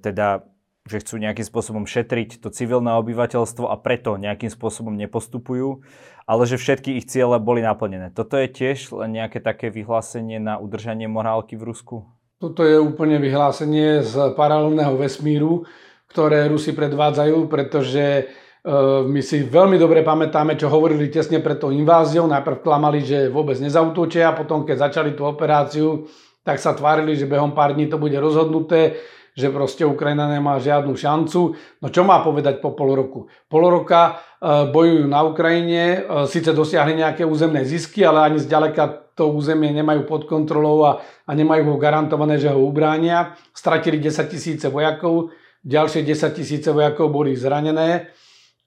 teda 0.00 0.48
že 0.84 1.00
chcú 1.00 1.16
nejakým 1.16 1.46
spôsobom 1.48 1.84
šetriť 1.88 2.44
to 2.44 2.52
civilné 2.52 2.92
obyvateľstvo 3.00 3.64
a 3.68 3.76
preto 3.80 4.20
nejakým 4.20 4.52
spôsobom 4.52 4.92
nepostupujú, 4.92 5.80
ale 6.28 6.42
že 6.44 6.60
všetky 6.60 7.00
ich 7.00 7.08
ciele 7.08 7.40
boli 7.40 7.64
naplnené. 7.64 8.12
Toto 8.12 8.36
je 8.36 8.52
tiež 8.52 8.92
len 8.92 9.16
nejaké 9.16 9.40
také 9.40 9.72
vyhlásenie 9.72 10.36
na 10.40 10.60
udržanie 10.60 11.08
morálky 11.08 11.56
v 11.56 11.72
Rusku? 11.72 11.96
Toto 12.38 12.60
je 12.66 12.76
úplne 12.76 13.16
vyhlásenie 13.16 14.04
z 14.04 14.36
paralelného 14.36 15.00
vesmíru, 15.00 15.64
ktoré 16.12 16.44
Rusi 16.52 16.76
predvádzajú, 16.76 17.48
pretože 17.48 18.28
Ehm, 18.64 19.12
my 19.12 19.20
si 19.20 19.44
veľmi 19.44 19.76
dobre 19.76 20.00
pamätáme, 20.00 20.56
čo 20.56 20.72
hovorili 20.72 21.12
tesne 21.12 21.44
pred 21.44 21.60
tou 21.60 21.68
inváziou. 21.68 22.24
Najprv 22.24 22.64
klamali, 22.64 23.04
že 23.04 23.28
vôbec 23.28 23.60
nezautočia, 23.60 24.32
potom 24.32 24.64
keď 24.64 24.88
začali 24.88 25.12
tú 25.12 25.28
operáciu, 25.28 26.08
tak 26.40 26.56
sa 26.56 26.72
tvárili, 26.72 27.12
že 27.12 27.28
behom 27.28 27.52
pár 27.52 27.76
dní 27.76 27.92
to 27.92 28.00
bude 28.00 28.16
rozhodnuté, 28.16 28.96
že 29.34 29.50
proste 29.50 29.82
Ukrajina 29.82 30.30
nemá 30.30 30.62
žiadnu 30.62 30.94
šancu. 30.94 31.58
No 31.82 31.86
čo 31.90 32.06
má 32.06 32.22
povedať 32.22 32.62
po 32.62 32.70
pol 32.72 32.94
roku? 32.94 33.26
Pol 33.50 33.66
roka 33.66 34.18
ehm, 34.38 34.70
bojujú 34.70 35.04
na 35.10 35.20
Ukrajine, 35.26 35.82
ehm, 36.00 36.26
síce 36.30 36.54
dosiahli 36.54 36.94
nejaké 37.02 37.26
územné 37.26 37.66
zisky, 37.66 38.06
ale 38.06 38.30
ani 38.30 38.38
zďaleka 38.38 39.04
to 39.14 39.30
územie 39.30 39.70
nemajú 39.70 40.06
pod 40.06 40.26
kontrolou 40.26 40.86
a, 40.86 40.92
a 41.26 41.30
nemajú 41.34 41.70
ho 41.70 41.76
garantované, 41.78 42.38
že 42.38 42.50
ho 42.50 42.58
ubránia. 42.62 43.38
Stratili 43.54 44.02
10 44.02 44.26
tisíce 44.26 44.66
vojakov, 44.66 45.30
ďalšie 45.62 46.02
10 46.02 46.34
tisíce 46.34 46.68
vojakov 46.70 47.10
boli 47.14 47.38
zranené 47.38 48.10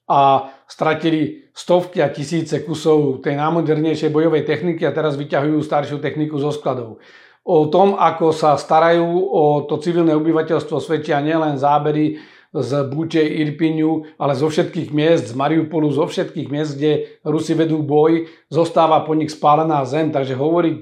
a 0.07 0.47
stratili 0.67 1.51
stovky 1.51 1.99
a 1.99 2.07
tisíce 2.07 2.63
kusov 2.63 3.19
tej 3.19 3.35
najmodernejšej 3.35 4.07
bojovej 4.07 4.47
techniky 4.47 4.87
a 4.87 4.95
teraz 4.95 5.19
vyťahujú 5.19 5.59
staršiu 5.59 5.99
techniku 5.99 6.39
zo 6.39 6.55
skladov. 6.55 7.03
O 7.47 7.71
tom, 7.71 7.95
ako 7.95 8.35
sa 8.35 8.59
starajú 8.59 9.07
o 9.31 9.63
to 9.63 9.79
civilné 9.79 10.11
obyvateľstvo, 10.19 10.83
svedčia 10.83 11.23
nielen 11.23 11.55
zábery 11.55 12.19
z 12.51 12.71
Buče, 12.91 13.23
Irpiňu, 13.23 14.19
ale 14.19 14.35
zo 14.35 14.51
všetkých 14.51 14.91
miest, 14.91 15.31
z 15.31 15.33
Mariupolu, 15.39 15.87
zo 15.95 16.11
všetkých 16.11 16.47
miest, 16.51 16.75
kde 16.75 17.23
Rusi 17.23 17.55
vedú 17.55 17.79
boj, 17.87 18.27
zostáva 18.51 18.99
po 19.07 19.15
nich 19.15 19.31
spálená 19.31 19.87
zem. 19.87 20.11
Takže 20.11 20.35
hovoriť 20.35 20.81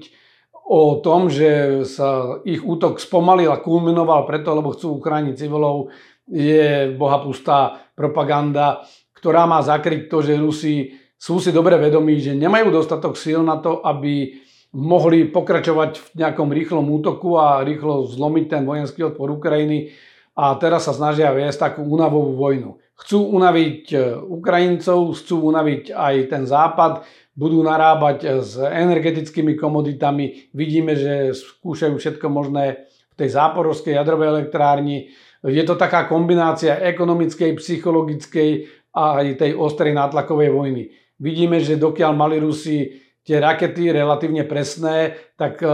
o 0.65 0.97
tom, 1.05 1.29
že 1.29 1.85
sa 1.85 2.41
ich 2.41 2.65
útok 2.65 2.97
spomalil 2.97 3.53
a 3.53 3.61
kulminoval 3.61 4.25
preto, 4.25 4.49
lebo 4.57 4.73
chcú 4.73 4.97
uchrániť 4.97 5.37
civilov, 5.37 5.93
je 6.25 6.89
bohapustá 6.97 7.77
propaganda, 7.93 8.81
ktorá 9.13 9.45
má 9.45 9.61
zakryť 9.61 10.09
to, 10.09 10.25
že 10.25 10.41
Rusi 10.41 10.97
sú 11.13 11.37
si 11.37 11.53
dobre 11.53 11.77
vedomí, 11.77 12.17
že 12.17 12.33
nemajú 12.33 12.73
dostatok 12.73 13.13
síl 13.13 13.45
na 13.45 13.61
to, 13.61 13.85
aby 13.85 14.44
mohli 14.75 15.23
pokračovať 15.31 15.91
v 15.95 16.07
nejakom 16.19 16.51
rýchlom 16.51 16.83
útoku 16.91 17.39
a 17.39 17.63
rýchlo 17.63 18.11
zlomiť 18.11 18.45
ten 18.51 18.63
vojenský 18.67 19.07
odpor 19.07 19.31
Ukrajiny 19.31 19.95
a 20.35 20.51
teraz 20.59 20.91
sa 20.91 20.91
snažia 20.91 21.31
viesť 21.31 21.71
takú 21.71 21.87
únavovú 21.87 22.35
vojnu. 22.35 22.75
Chcú 22.99 23.31
unaviť 23.39 23.83
e, 23.91 23.97
Ukrajincov, 24.19 25.15
chcú 25.15 25.47
unaviť 25.47 25.95
aj 25.95 26.15
ten 26.27 26.43
západ, 26.43 27.07
budú 27.35 27.63
narábať 27.63 28.17
e, 28.23 28.27
s 28.43 28.59
energetickými 28.59 29.55
komoditami. 29.55 30.51
Vidíme, 30.51 30.99
že 30.99 31.31
skúšajú 31.31 31.95
všetko 31.95 32.27
možné 32.27 32.91
v 33.11 33.15
tej 33.15 33.29
záporovskej 33.31 33.95
jadrovej 33.95 34.27
elektrárni. 34.27 35.11
Je 35.43 35.63
to 35.63 35.79
taká 35.79 36.03
kombinácia 36.07 36.83
ekonomickej, 36.83 37.55
psychologickej 37.55 38.49
a 38.91 39.23
aj 39.23 39.39
tej 39.39 39.51
ostrej 39.55 39.95
nátlakovej 39.95 40.51
vojny. 40.51 40.83
Vidíme, 41.15 41.63
že 41.63 41.79
dokiaľ 41.79 42.11
mali 42.11 42.43
Rusi 42.43 43.04
tie 43.25 43.41
rakety 43.41 43.89
relatívne 43.89 44.45
presné, 44.45 45.17
tak 45.35 45.59
e, 45.59 45.67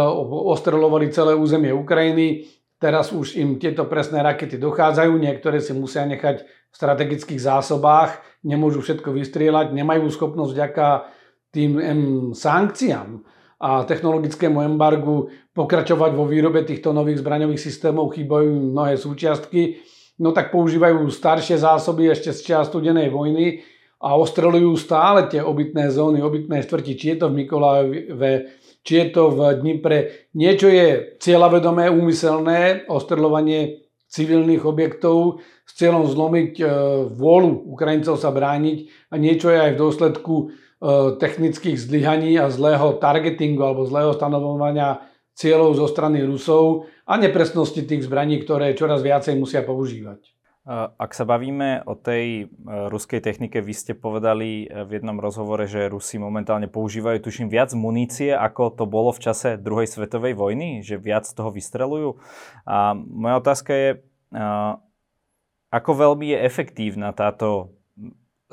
ostrelovali 0.55 1.11
celé 1.11 1.35
územie 1.35 1.75
Ukrajiny. 1.75 2.47
Teraz 2.81 3.13
už 3.13 3.37
im 3.37 3.61
tieto 3.61 3.85
presné 3.85 4.25
rakety 4.25 4.57
dochádzajú, 4.57 5.13
niektoré 5.19 5.61
si 5.61 5.75
musia 5.75 6.07
nechať 6.07 6.41
v 6.41 6.73
strategických 6.73 7.37
zásobách, 7.37 8.41
nemôžu 8.41 8.81
všetko 8.81 9.13
vystrieľať, 9.13 9.75
nemajú 9.75 10.09
schopnosť 10.09 10.51
vďaka 10.55 10.87
tým 11.51 11.71
sankciám 12.31 13.21
a 13.61 13.85
technologickému 13.85 14.65
embargu 14.65 15.29
pokračovať 15.53 16.11
vo 16.17 16.25
výrobe 16.25 16.65
týchto 16.65 16.95
nových 16.95 17.21
zbraňových 17.21 17.61
systémov, 17.61 18.17
chýbajú 18.17 18.73
mnohé 18.73 18.97
súčiastky, 18.97 19.83
no 20.17 20.33
tak 20.33 20.49
používajú 20.49 21.05
staršie 21.11 21.61
zásoby 21.61 22.09
ešte 22.09 22.33
z 22.33 22.39
čas 22.41 22.73
studenej 22.73 23.13
vojny, 23.13 23.61
a 24.01 24.17
ostrelujú 24.17 24.73
stále 24.81 25.29
tie 25.29 25.45
obytné 25.45 25.93
zóny, 25.93 26.25
obytné 26.25 26.65
štvrti, 26.65 26.93
či 26.97 27.05
je 27.13 27.17
to 27.21 27.25
v 27.29 27.37
Mikolajeve, 27.45 28.33
či 28.81 28.93
je 28.97 29.05
to 29.13 29.23
v 29.29 29.39
Dnipre. 29.61 30.29
Niečo 30.33 30.73
je 30.73 31.15
cieľavedomé, 31.21 31.93
úmyselné 31.93 32.89
ostreľovanie 32.89 33.85
civilných 34.11 34.65
objektov 34.65 35.39
s 35.63 35.71
cieľom 35.79 36.09
zlomiť 36.09 36.51
e, 36.59 36.65
vôľu 37.15 37.71
Ukrajincov 37.71 38.19
sa 38.19 38.33
brániť 38.33 39.07
a 39.07 39.15
niečo 39.15 39.47
je 39.47 39.59
aj 39.61 39.71
v 39.71 39.79
dôsledku 39.79 40.35
e, 40.35 40.45
technických 41.15 41.79
zlyhaní 41.79 42.35
a 42.35 42.51
zlého 42.51 42.99
targetingu 42.99 43.63
alebo 43.63 43.87
zlého 43.87 44.11
stanovovania 44.11 45.07
cieľov 45.31 45.79
zo 45.79 45.87
strany 45.87 46.27
Rusov 46.27 46.91
a 47.07 47.15
nepresnosti 47.15 47.87
tých 47.87 48.03
zbraní, 48.03 48.43
ktoré 48.43 48.75
čoraz 48.75 48.99
viacej 48.99 49.39
musia 49.39 49.63
používať. 49.63 50.40
Ak 50.69 51.17
sa 51.17 51.25
bavíme 51.25 51.81
o 51.89 51.97
tej 51.97 52.45
e, 52.45 52.53
ruskej 52.93 53.17
technike, 53.17 53.65
vy 53.65 53.73
ste 53.73 53.97
povedali 53.97 54.69
e, 54.69 54.85
v 54.85 55.01
jednom 55.01 55.17
rozhovore, 55.17 55.65
že 55.65 55.89
Rusi 55.89 56.21
momentálne 56.21 56.69
používajú, 56.69 57.17
tuším, 57.17 57.49
viac 57.49 57.73
munície, 57.73 58.29
ako 58.29 58.69
to 58.69 58.85
bolo 58.85 59.09
v 59.09 59.25
čase 59.25 59.57
druhej 59.57 59.89
svetovej 59.89 60.37
vojny, 60.37 60.85
že 60.85 61.01
viac 61.01 61.25
toho 61.25 61.49
vystrelujú. 61.49 62.21
A 62.69 62.93
moja 62.93 63.41
otázka 63.41 63.73
je, 63.73 63.89
ako 65.73 65.91
veľmi 65.97 66.29
je 66.29 66.37
efektívna 66.45 67.09
táto 67.09 67.73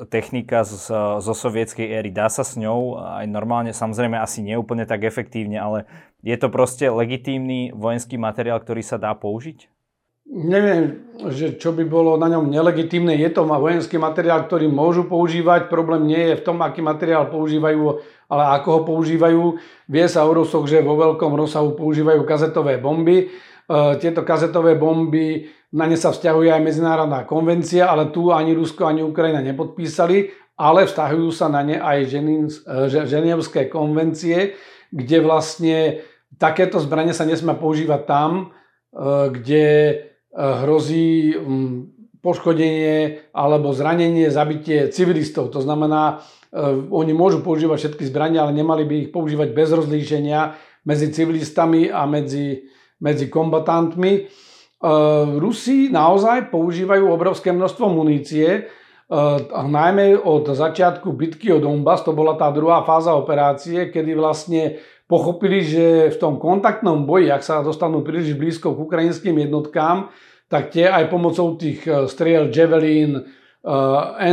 technika 0.09 0.65
z, 0.65 0.89
zo 1.21 1.33
sovietskej 1.37 1.93
éry. 1.93 2.09
Dá 2.09 2.25
sa 2.31 2.41
s 2.41 2.57
ňou 2.57 2.97
aj 3.21 3.29
normálne, 3.29 3.69
samozrejme 3.69 4.17
asi 4.17 4.41
neúplne 4.41 4.89
tak 4.89 5.05
efektívne, 5.05 5.61
ale 5.61 5.85
je 6.25 6.33
to 6.41 6.49
proste 6.49 6.89
legitímny 6.89 7.69
vojenský 7.69 8.17
materiál, 8.17 8.57
ktorý 8.63 8.81
sa 8.81 8.97
dá 8.97 9.13
použiť? 9.13 9.78
Neviem, 10.29 11.09
že 11.33 11.57
čo 11.57 11.73
by 11.73 11.89
bolo 11.89 12.13
na 12.13 12.29
ňom 12.29 12.53
nelegitímne. 12.53 13.17
Je 13.17 13.33
to 13.33 13.49
vojenský 13.49 13.97
materiál, 13.97 14.45
ktorý 14.45 14.69
môžu 14.69 15.09
používať. 15.09 15.73
Problém 15.73 16.05
nie 16.05 16.21
je 16.31 16.37
v 16.37 16.45
tom, 16.45 16.61
aký 16.61 16.85
materiál 16.85 17.33
používajú, 17.33 17.97
ale 18.29 18.43
ako 18.61 18.67
ho 18.69 18.81
používajú. 18.85 19.57
Vie 19.89 20.05
sa 20.05 20.29
o 20.29 20.31
Rusoch, 20.37 20.69
že 20.69 20.85
vo 20.85 20.93
veľkom 21.01 21.33
rozsahu 21.33 21.73
používajú 21.73 22.29
kazetové 22.29 22.77
bomby. 22.77 23.25
E, 23.25 23.27
tieto 23.97 24.21
kazetové 24.21 24.77
bomby, 24.77 25.49
na 25.73 25.89
ne 25.89 25.97
sa 25.97 26.13
vzťahuje 26.13 26.53
aj 26.53 26.61
medzinárodná 26.61 27.25
konvencia, 27.25 27.89
ale 27.89 28.13
tu 28.13 28.29
ani 28.29 28.53
Rusko, 28.53 28.85
ani 28.85 29.01
Ukrajina 29.01 29.41
nepodpísali, 29.41 30.29
ale 30.61 30.85
vzťahujú 30.85 31.29
sa 31.33 31.49
na 31.49 31.65
ne 31.65 31.81
aj 31.81 32.05
e, 32.05 32.17
ženevské 32.85 33.65
konvencie, 33.65 34.53
kde 34.93 35.17
vlastne 35.25 36.05
takéto 36.37 36.77
zbranie 36.77 37.17
sa 37.17 37.25
nesmia 37.25 37.57
používať 37.57 38.01
tam, 38.05 38.53
e, 38.93 39.33
kde 39.33 39.65
hrozí 40.35 41.33
mm, 41.33 41.99
poškodenie 42.19 43.31
alebo 43.31 43.71
zranenie, 43.71 44.27
zabitie 44.27 44.91
civilistov. 44.91 45.55
To 45.55 45.63
znamená, 45.63 46.19
e, 46.51 46.61
oni 46.91 47.15
môžu 47.15 47.39
používať 47.39 47.77
všetky 47.79 48.03
zbrania, 48.11 48.43
ale 48.43 48.53
nemali 48.55 48.83
by 48.83 48.95
ich 49.07 49.09
používať 49.15 49.55
bez 49.55 49.69
rozlíšenia 49.71 50.55
medzi 50.83 51.07
civilistami 51.15 51.87
a 51.87 52.03
medzi, 52.03 52.67
medzi 52.99 53.31
kombatantmi. 53.31 54.13
E, 54.15 54.21
Rusi 55.39 55.87
naozaj 55.87 56.51
používajú 56.51 57.07
obrovské 57.07 57.55
množstvo 57.55 57.87
munície, 57.87 58.47
e, 58.51 58.61
najmä 59.55 60.19
od 60.19 60.51
začiatku 60.51 61.15
bitky 61.15 61.55
o 61.55 61.63
Donbass, 61.63 62.03
to 62.03 62.11
bola 62.11 62.35
tá 62.35 62.51
druhá 62.51 62.83
fáza 62.83 63.15
operácie, 63.15 63.87
kedy 63.95 64.11
vlastne 64.11 64.83
pochopili, 65.09 65.65
že 65.65 66.13
v 66.13 66.17
tom 66.21 66.37
kontaktnom 66.37 67.09
boji, 67.09 67.33
ak 67.33 67.41
sa 67.41 67.65
dostanú 67.65 68.05
príliš 68.05 68.37
blízko 68.37 68.77
k 68.77 68.83
ukrajinským 68.85 69.41
jednotkám, 69.41 70.13
tak 70.45 70.69
tie 70.69 70.85
aj 70.85 71.09
pomocou 71.09 71.57
tých 71.57 71.81
eh, 71.89 72.05
striel 72.05 72.53
Javelin, 72.53 73.17
eh, 73.17 73.25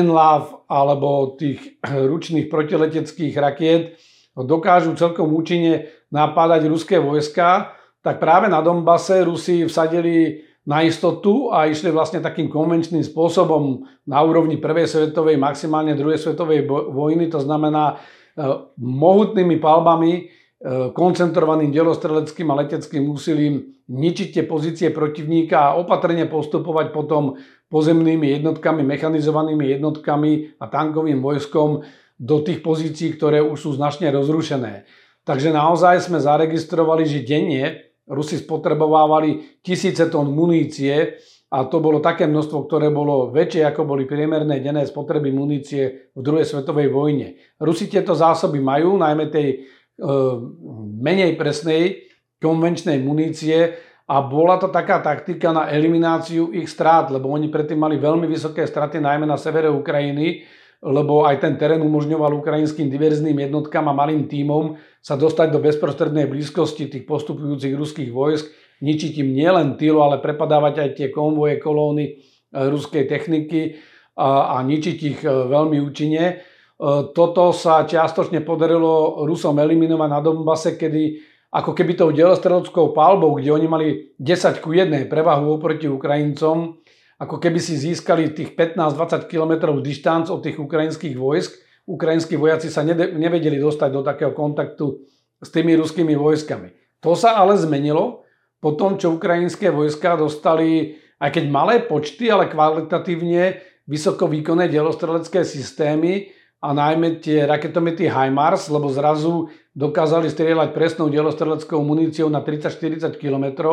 NLAV 0.04 0.68
alebo 0.68 1.33
tých 1.40 1.80
ručných 1.80 2.52
protileteckých 2.52 3.35
rakiet 3.40 3.97
dokážu 4.37 4.92
celkom 5.00 5.33
účinne 5.33 5.88
napádať 6.12 6.68
ruské 6.68 7.00
vojska, 7.00 7.73
tak 8.04 8.21
práve 8.21 8.52
na 8.52 8.61
Donbase 8.61 9.25
Rusi 9.25 9.64
vsadili 9.64 10.45
na 10.68 10.85
istotu 10.85 11.49
a 11.49 11.64
išli 11.64 11.88
vlastne 11.88 12.21
takým 12.21 12.52
konvenčným 12.52 13.00
spôsobom 13.00 13.88
na 14.04 14.21
úrovni 14.21 14.61
prvej 14.61 14.92
svetovej, 14.92 15.40
maximálne 15.40 15.97
druhej 15.97 16.21
svetovej 16.21 16.68
vojny, 16.68 17.33
to 17.33 17.40
znamená 17.40 17.97
mohutnými 18.76 19.56
palbami 19.56 20.12
E, 20.23 20.45
koncentrovaným 20.96 21.68
delostreleckým 21.68 22.48
a 22.48 22.58
leteckým 22.64 23.04
úsilím 23.12 23.76
ničiť 23.92 24.28
tie 24.40 24.44
pozície 24.48 24.88
protivníka 24.88 25.70
a 25.70 25.76
opatrne 25.76 26.25
postupovať 26.26 26.96
potom 26.96 27.36
pozemnými 27.68 28.40
jednotkami, 28.40 28.80
mechanizovanými 28.82 29.76
jednotkami 29.76 30.56
a 30.56 30.64
tankovým 30.66 31.20
vojskom 31.20 31.84
do 32.16 32.36
tých 32.40 32.64
pozícií, 32.64 33.14
ktoré 33.20 33.44
už 33.44 33.58
sú 33.60 33.70
značne 33.76 34.08
rozrušené. 34.08 34.88
Takže 35.26 35.52
naozaj 35.52 36.08
sme 36.08 36.22
zaregistrovali, 36.22 37.04
že 37.04 37.26
denne 37.26 37.86
Rusi 38.06 38.38
spotrebovávali 38.38 39.58
tisíce 39.66 40.06
tón 40.06 40.30
munície 40.30 41.18
a 41.50 41.66
to 41.66 41.82
bolo 41.82 41.98
také 41.98 42.30
množstvo, 42.30 42.70
ktoré 42.70 42.94
bolo 42.94 43.34
väčšie 43.34 43.66
ako 43.66 43.82
boli 43.82 44.06
priemerné 44.06 44.62
denné 44.62 44.86
spotreby 44.86 45.34
munície 45.34 46.14
v 46.14 46.20
druhej 46.22 46.46
svetovej 46.46 46.90
vojne. 46.90 47.34
Rusi 47.58 47.90
tieto 47.90 48.14
zásoby 48.14 48.62
majú, 48.62 48.94
najmä 48.94 49.26
tej 49.26 49.66
menej 51.00 51.40
presnej 51.40 52.06
konvenčnej 52.36 53.00
munície 53.00 53.80
a 54.06 54.22
bola 54.22 54.60
to 54.60 54.70
taká 54.70 55.02
taktika 55.02 55.50
na 55.50 55.66
elimináciu 55.66 56.54
ich 56.54 56.70
strát, 56.70 57.10
lebo 57.10 57.32
oni 57.32 57.50
predtým 57.50 57.80
mali 57.80 57.98
veľmi 57.98 58.30
vysoké 58.30 58.62
straty 58.62 59.02
najmä 59.02 59.26
na 59.26 59.34
severe 59.34 59.66
Ukrajiny, 59.72 60.46
lebo 60.84 61.26
aj 61.26 61.42
ten 61.42 61.58
terén 61.58 61.82
umožňoval 61.82 62.38
ukrajinským 62.38 62.86
diverzným 62.86 63.34
jednotkám 63.34 63.88
a 63.90 63.96
malým 63.96 64.30
tímom 64.30 64.78
sa 65.02 65.18
dostať 65.18 65.50
do 65.50 65.58
bezprostrednej 65.58 66.30
blízkosti 66.30 66.86
tých 66.86 67.08
postupujúcich 67.08 67.74
ruských 67.74 68.10
vojsk, 68.14 68.46
ničiť 68.84 69.12
im 69.24 69.34
nielen 69.34 69.74
tylo, 69.80 70.04
ale 70.06 70.22
prepadávať 70.22 70.74
aj 70.86 70.90
tie 71.00 71.08
konvoje, 71.10 71.58
kolóny 71.58 72.04
e, 72.06 72.12
ruskej 72.52 73.08
techniky 73.08 73.80
a, 74.14 74.60
a 74.60 74.62
ničiť 74.62 74.98
ich 75.02 75.20
e, 75.24 75.28
veľmi 75.28 75.80
účinne. 75.80 76.44
E, 76.76 77.12
toto 77.16 77.56
sa 77.56 77.88
čiastočne 77.88 78.45
podarilo 78.45 79.25
Rusom 79.25 79.56
eliminovať 79.56 80.09
na 80.12 80.21
Donbase, 80.21 80.76
kedy 80.76 81.18
ako 81.56 81.73
keby 81.73 81.92
tou 81.97 82.12
delostreleckou 82.12 82.92
palbou, 82.92 83.33
kde 83.40 83.49
oni 83.49 83.66
mali 83.66 83.87
10 84.21 84.61
ku 84.61 84.76
1 84.76 85.09
prevahu 85.09 85.56
oproti 85.56 85.88
Ukrajincom, 85.88 86.76
ako 87.16 87.37
keby 87.40 87.56
si 87.56 87.80
získali 87.80 88.37
tých 88.37 88.52
15-20 88.52 89.25
km 89.25 89.73
dištanc 89.80 90.28
od 90.28 90.45
tých 90.45 90.61
ukrajinských 90.61 91.16
vojsk. 91.16 91.56
Ukrajinskí 91.88 92.37
vojaci 92.37 92.68
sa 92.68 92.85
nevedeli 92.85 93.56
dostať 93.56 93.88
do 93.95 94.02
takého 94.04 94.37
kontaktu 94.37 95.00
s 95.40 95.49
tými 95.49 95.78
ruskými 95.80 96.12
vojskami. 96.12 97.00
To 97.00 97.16
sa 97.16 97.40
ale 97.40 97.56
zmenilo 97.56 98.26
po 98.61 98.75
tom, 98.75 99.00
čo 99.00 99.16
ukrajinské 99.16 99.71
vojska 99.71 100.18
dostali 100.18 100.99
aj 101.16 101.30
keď 101.33 101.45
malé 101.49 101.75
počty, 101.80 102.28
ale 102.28 102.52
kvalitatívne 102.52 103.62
vysoko 103.88 104.28
výkonné 104.28 104.68
delostrelecké 104.68 105.47
systémy 105.47 106.28
a 106.62 106.68
najmä 106.72 107.20
tie 107.20 107.44
raketomety 107.44 108.08
HIMARS, 108.08 108.72
lebo 108.72 108.88
zrazu 108.88 109.52
dokázali 109.76 110.32
strieľať 110.32 110.72
presnou 110.72 111.12
delostreleckou 111.12 111.84
muníciou 111.84 112.32
na 112.32 112.40
30-40 112.40 113.12
km 113.20 113.68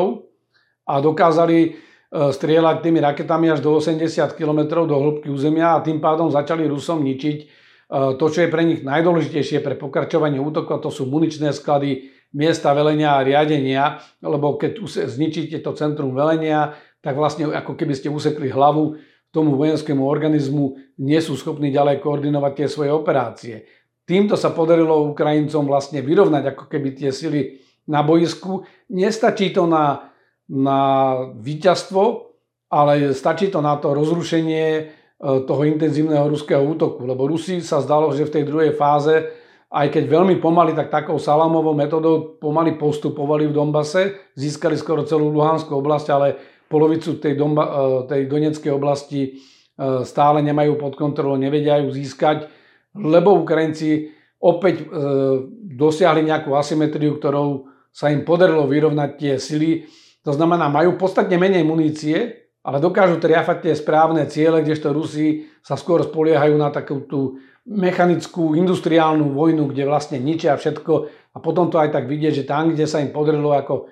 a 0.84 1.00
dokázali 1.00 1.58
e, 1.64 1.70
strieľať 2.12 2.84
tými 2.84 3.00
raketami 3.00 3.48
až 3.56 3.64
do 3.64 3.80
80 3.80 4.04
km 4.36 4.84
do 4.84 4.96
hĺbky 5.00 5.32
územia 5.32 5.80
a 5.80 5.84
tým 5.84 6.04
pádom 6.04 6.28
začali 6.28 6.68
Rusom 6.68 7.00
ničiť 7.08 7.38
e, 7.40 7.46
to, 8.20 8.26
čo 8.28 8.44
je 8.44 8.52
pre 8.52 8.68
nich 8.68 8.84
najdôležitejšie 8.84 9.64
pre 9.64 9.80
pokračovanie 9.80 10.44
útoku, 10.44 10.76
a 10.76 10.84
to 10.84 10.92
sú 10.92 11.08
muničné 11.08 11.56
sklady, 11.56 12.12
miesta 12.34 12.74
velenia 12.74 13.16
a 13.16 13.24
riadenia, 13.24 14.02
lebo 14.26 14.58
keď 14.58 14.82
zničíte 14.90 15.62
to 15.62 15.72
centrum 15.78 16.18
velenia, 16.18 16.74
tak 17.00 17.14
vlastne 17.14 17.54
ako 17.54 17.78
keby 17.78 17.94
ste 17.94 18.10
usekli 18.10 18.50
hlavu 18.50 18.98
tomu 19.34 19.58
vojenskému 19.58 20.06
organizmu, 20.06 20.78
nie 21.02 21.18
sú 21.18 21.34
schopní 21.34 21.74
ďalej 21.74 22.06
koordinovať 22.06 22.54
tie 22.54 22.68
svoje 22.70 22.94
operácie. 22.94 23.66
Týmto 24.06 24.38
sa 24.38 24.54
podarilo 24.54 25.10
Ukrajincom 25.10 25.66
vlastne 25.66 26.06
vyrovnať 26.06 26.54
ako 26.54 26.70
keby 26.70 26.94
tie 26.94 27.10
sily 27.10 27.58
na 27.90 28.06
boisku. 28.06 28.62
Nestačí 28.94 29.50
to 29.50 29.66
na, 29.66 30.14
na 30.46 30.80
víťazstvo, 31.34 32.30
ale 32.70 33.18
stačí 33.18 33.50
to 33.50 33.66
na 33.66 33.74
to 33.82 33.98
rozrušenie 33.98 34.66
e, 34.78 34.84
toho 35.50 35.62
intenzívneho 35.66 36.30
ruského 36.30 36.62
útoku. 36.62 37.02
Lebo 37.10 37.26
Rusi 37.26 37.58
sa 37.66 37.82
zdalo, 37.82 38.14
že 38.14 38.30
v 38.30 38.34
tej 38.38 38.44
druhej 38.46 38.72
fáze 38.78 39.34
aj 39.74 39.90
keď 39.90 40.04
veľmi 40.06 40.38
pomaly, 40.38 40.78
tak 40.78 40.94
takou 40.94 41.18
salamovou 41.18 41.74
metodou 41.74 42.38
pomaly 42.38 42.78
postupovali 42.78 43.50
v 43.50 43.58
Dombase, 43.58 44.30
získali 44.38 44.78
skoro 44.78 45.02
celú 45.02 45.34
Luhanskú 45.34 45.74
oblasť, 45.74 46.08
ale 46.14 46.38
polovicu 46.74 47.22
tej, 47.22 47.38
Domba, 47.38 47.70
e, 47.70 47.72
tej 48.10 48.22
Donetskej 48.26 48.74
oblasti 48.74 49.22
e, 49.22 49.32
stále 50.02 50.42
nemajú 50.42 50.82
pod 50.82 50.98
kontrolou, 50.98 51.38
nevedia 51.38 51.78
ju 51.86 51.94
získať, 51.94 52.50
lebo 52.98 53.38
Ukrajinci 53.38 54.10
opäť 54.42 54.82
e, 54.82 54.86
dosiahli 55.78 56.26
nejakú 56.26 56.58
asymetriu, 56.58 57.22
ktorou 57.22 57.70
sa 57.94 58.10
im 58.10 58.26
podarilo 58.26 58.66
vyrovnať 58.66 59.10
tie 59.22 59.34
sily. 59.38 59.86
To 60.26 60.34
znamená, 60.34 60.66
majú 60.74 60.98
podstatne 60.98 61.38
menej 61.38 61.62
munície, 61.62 62.50
ale 62.66 62.82
dokážu 62.82 63.22
triafať 63.22 63.70
tie 63.70 63.74
správne 63.78 64.26
ciele, 64.26 64.66
kdežto 64.66 64.90
Rusi 64.90 65.46
sa 65.62 65.78
skôr 65.78 66.02
spoliehajú 66.02 66.56
na 66.58 66.74
takú 66.74 67.06
tú 67.06 67.38
mechanickú 67.64 68.56
industriálnu 68.56 69.32
vojnu, 69.32 69.72
kde 69.72 69.88
vlastne 69.88 70.20
ničia 70.20 70.56
všetko 70.56 70.94
a 71.36 71.38
potom 71.40 71.72
to 71.72 71.80
aj 71.80 71.96
tak 71.96 72.08
vidieť, 72.08 72.44
že 72.44 72.48
tam, 72.48 72.72
kde 72.72 72.88
sa 72.88 73.00
im 73.00 73.16
podarilo 73.16 73.56
ako 73.56 73.74
uh, 73.84 73.88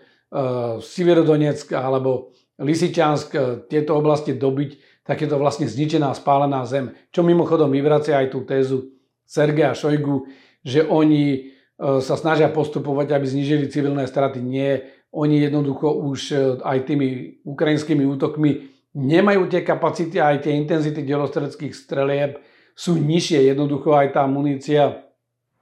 Siverodonetsk 0.83 1.71
alebo 1.75 2.35
Lisičansk 2.61 3.29
uh, 3.35 3.41
tieto 3.65 3.97
oblasti 3.97 4.37
dobiť, 4.37 5.03
tak 5.03 5.25
je 5.25 5.27
to 5.27 5.41
vlastne 5.41 5.65
zničená, 5.65 6.13
spálená 6.13 6.63
zem. 6.69 6.93
Čo 7.09 7.25
mimochodom 7.25 7.73
vyvracia 7.73 8.21
aj 8.21 8.27
tú 8.31 8.45
tézu 8.45 8.93
Sergeja 9.25 9.73
Šojgu, 9.73 10.29
že 10.61 10.85
oni 10.85 11.51
uh, 11.77 11.99
sa 11.99 12.15
snažia 12.15 12.47
postupovať, 12.53 13.17
aby 13.17 13.25
znižili 13.25 13.65
civilné 13.67 14.05
straty. 14.05 14.39
Nie, 14.39 14.85
oni 15.11 15.41
jednoducho 15.41 15.91
už 15.91 16.19
uh, 16.31 16.39
aj 16.61 16.87
tými 16.87 17.41
ukrajinskými 17.43 18.05
útokmi 18.05 18.71
nemajú 18.95 19.47
tie 19.47 19.63
kapacity 19.63 20.19
aj 20.19 20.47
tie 20.47 20.53
intenzity 20.55 21.03
delostredeckých 21.03 21.73
strelieb, 21.75 22.43
sú 22.75 22.99
nižšie. 22.99 23.51
Jednoducho 23.51 23.95
aj 23.95 24.15
tá 24.15 24.23
munícia 24.27 25.07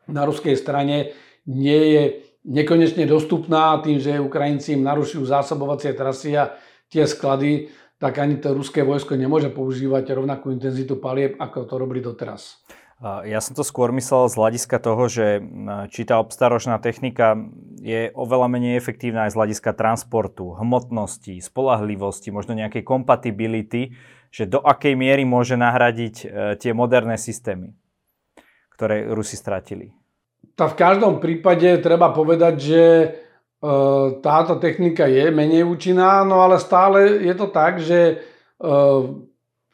na 0.10 0.26
ruskej 0.26 0.58
strane 0.58 1.14
nie 1.46 1.82
je 1.94 2.04
nekonečne 2.46 3.06
dostupná 3.06 3.78
tým, 3.84 4.02
že 4.02 4.22
Ukrajinci 4.22 4.78
im 4.78 4.86
narušujú 4.86 5.26
zásobovacie 5.26 5.94
trasy 5.94 6.38
a 6.38 6.56
tie 6.90 7.06
sklady, 7.06 7.70
tak 8.02 8.18
ani 8.18 8.40
to 8.42 8.56
ruské 8.56 8.82
vojsko 8.82 9.16
nemôže 9.16 9.52
používať 9.54 10.16
rovnakú 10.16 10.50
intenzitu 10.50 10.98
palieb, 10.98 11.36
ako 11.38 11.68
to 11.68 11.76
robili 11.78 12.02
doteraz. 12.02 12.60
Ja 13.00 13.40
som 13.40 13.56
to 13.56 13.64
skôr 13.64 13.96
myslel 13.96 14.28
z 14.28 14.36
hľadiska 14.36 14.76
toho, 14.84 15.08
že 15.08 15.40
či 15.88 16.04
tá 16.04 16.20
obstaročná 16.20 16.84
technika 16.84 17.40
je 17.80 18.12
oveľa 18.12 18.52
menej 18.52 18.76
efektívna 18.76 19.24
aj 19.24 19.32
z 19.32 19.38
hľadiska 19.40 19.72
transportu, 19.72 20.52
hmotnosti, 20.60 21.40
spolahlivosti, 21.40 22.28
možno 22.28 22.60
nejakej 22.60 22.84
kompatibility, 22.84 23.96
že 24.36 24.52
do 24.52 24.60
akej 24.60 25.00
miery 25.00 25.24
môže 25.24 25.56
nahradiť 25.56 26.16
e, 26.22 26.26
tie 26.60 26.76
moderné 26.76 27.16
systémy, 27.16 27.74
ktoré 28.76 29.08
Rusi 29.10 29.40
stratili? 29.40 29.96
Tak 30.60 30.76
v 30.76 30.80
každom 30.84 31.24
prípade 31.24 31.80
treba 31.80 32.12
povedať, 32.12 32.54
že 32.60 32.82
táto 34.24 34.56
technika 34.64 35.04
je 35.08 35.28
menej 35.36 35.68
účinná, 35.68 36.24
no 36.24 36.40
ale 36.40 36.60
stále 36.60 37.20
je 37.20 37.34
to 37.36 37.48
tak, 37.52 37.84
že 37.84 38.00
e, 38.00 38.16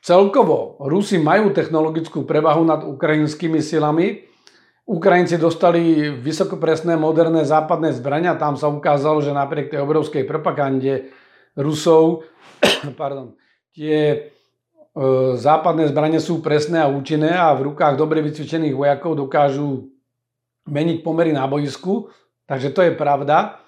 celkovo 0.02 0.82
Rusi 0.82 1.22
majú 1.22 1.54
technologickú 1.54 2.26
prevahu 2.26 2.66
nad 2.66 2.82
ukrajinskými 2.82 3.62
silami. 3.62 4.26
Ukrajinci 4.90 5.38
dostali 5.38 6.10
vysokopresné 6.10 6.98
moderné 6.98 7.46
západné 7.46 7.94
zbrania, 7.94 8.38
tam 8.38 8.58
sa 8.58 8.70
ukázalo, 8.70 9.22
že 9.22 9.34
napriek 9.34 9.70
tej 9.70 9.82
obrovskej 9.86 10.26
propagande 10.26 11.14
Rusov, 11.54 12.26
pardon, 13.00 13.38
tie 13.74 14.34
E, 14.96 15.36
západné 15.36 15.92
zbranie 15.92 16.24
sú 16.24 16.40
presné 16.40 16.80
a 16.80 16.88
účinné 16.88 17.36
a 17.36 17.52
v 17.52 17.68
rukách 17.72 18.00
dobre 18.00 18.24
vycvičených 18.24 18.72
vojakov 18.72 19.20
dokážu 19.20 19.92
meniť 20.72 21.04
pomery 21.04 21.36
na 21.36 21.44
boisku, 21.52 22.08
takže 22.48 22.72
to 22.72 22.80
je 22.80 22.96
pravda, 22.96 23.60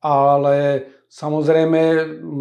ale 0.00 0.84
samozrejme 1.06 1.80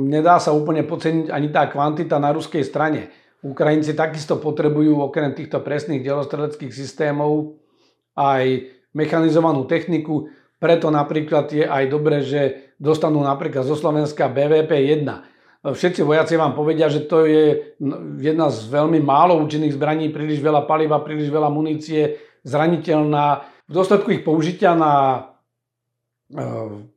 nedá 0.10 0.39
sa 0.39 0.56
úplne 0.56 0.84
podceniť 0.88 1.28
ani 1.30 1.48
tá 1.52 1.67
kvantita 1.67 2.17
na 2.17 2.34
ruskej 2.34 2.63
strane. 2.63 3.12
Ukrajinci 3.39 3.95
takisto 3.95 4.36
potrebujú 4.39 5.00
okrem 5.00 5.32
týchto 5.32 5.63
presných 5.63 6.04
delostreleckých 6.04 6.76
systémov 6.76 7.56
aj 8.19 8.67
mechanizovanú 8.91 9.63
techniku, 9.63 10.28
preto 10.60 10.91
napríklad 10.91 11.48
je 11.56 11.63
aj 11.63 11.84
dobre, 11.88 12.19
že 12.19 12.76
dostanú 12.76 13.24
napríklad 13.24 13.63
zo 13.63 13.80
Slovenska 13.80 14.28
BVP 14.28 14.91
1 14.91 15.39
Všetci 15.60 16.08
vojaci 16.08 16.39
vám 16.39 16.56
povedia, 16.56 16.88
že 16.88 17.04
to 17.04 17.28
je 17.28 17.76
jedna 18.24 18.48
z 18.48 18.72
veľmi 18.72 19.04
málo 19.04 19.36
účinných 19.43 19.76
zbraní, 19.76 20.08
príliš 20.08 20.39
veľa 20.39 20.63
paliva, 20.63 21.04
príliš 21.04 21.28
veľa 21.28 21.52
munície, 21.52 22.15
zraniteľná. 22.48 23.43
V 23.67 23.72
dôsledku 23.76 24.08
ich 24.15 24.24
použitia 24.24 24.72
na 24.72 25.29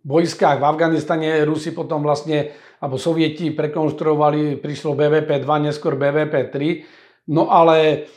vojskách 0.04 0.60
v 0.60 0.68
Afganistane 0.68 1.40
Rusi 1.48 1.72
potom 1.72 2.04
vlastne, 2.04 2.52
alebo 2.84 3.00
Sovieti 3.00 3.48
prekonštruovali, 3.48 4.60
prišlo 4.60 4.92
BVP 4.92 5.40
2, 5.40 5.66
neskôr 5.68 5.96
BVP 5.96 6.52
3. 6.52 7.32
No 7.32 7.48
ale 7.48 8.08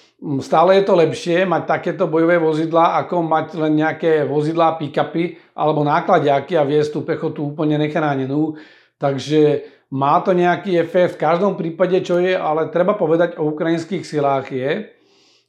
stále 0.44 0.82
je 0.82 0.84
to 0.84 0.94
lepšie 1.00 1.48
mať 1.48 1.64
takéto 1.64 2.12
bojové 2.12 2.36
vozidla, 2.36 3.00
ako 3.00 3.24
mať 3.24 3.48
len 3.56 3.74
nejaké 3.80 4.28
vozidlá, 4.28 4.76
pick-upy 4.76 5.40
alebo 5.56 5.88
nákladiaky 5.88 6.60
a 6.60 6.68
viesť 6.68 6.90
tú 6.92 7.00
pechotu 7.08 7.48
úplne 7.48 7.80
nechránenú. 7.80 8.60
Takže 9.00 9.72
má 9.96 10.20
to 10.20 10.36
nejaký 10.36 10.76
efekt, 10.82 11.16
v 11.16 11.24
každom 11.24 11.56
prípade, 11.56 11.96
čo 12.04 12.20
je, 12.20 12.36
ale 12.36 12.68
treba 12.74 12.98
povedať 13.00 13.40
o 13.40 13.48
ukrajinských 13.56 14.04
silách 14.04 14.52
je, 14.52 14.92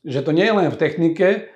že 0.07 0.22
to 0.22 0.31
nie 0.31 0.46
je 0.46 0.55
len 0.55 0.68
v 0.70 0.79
technike, 0.79 1.56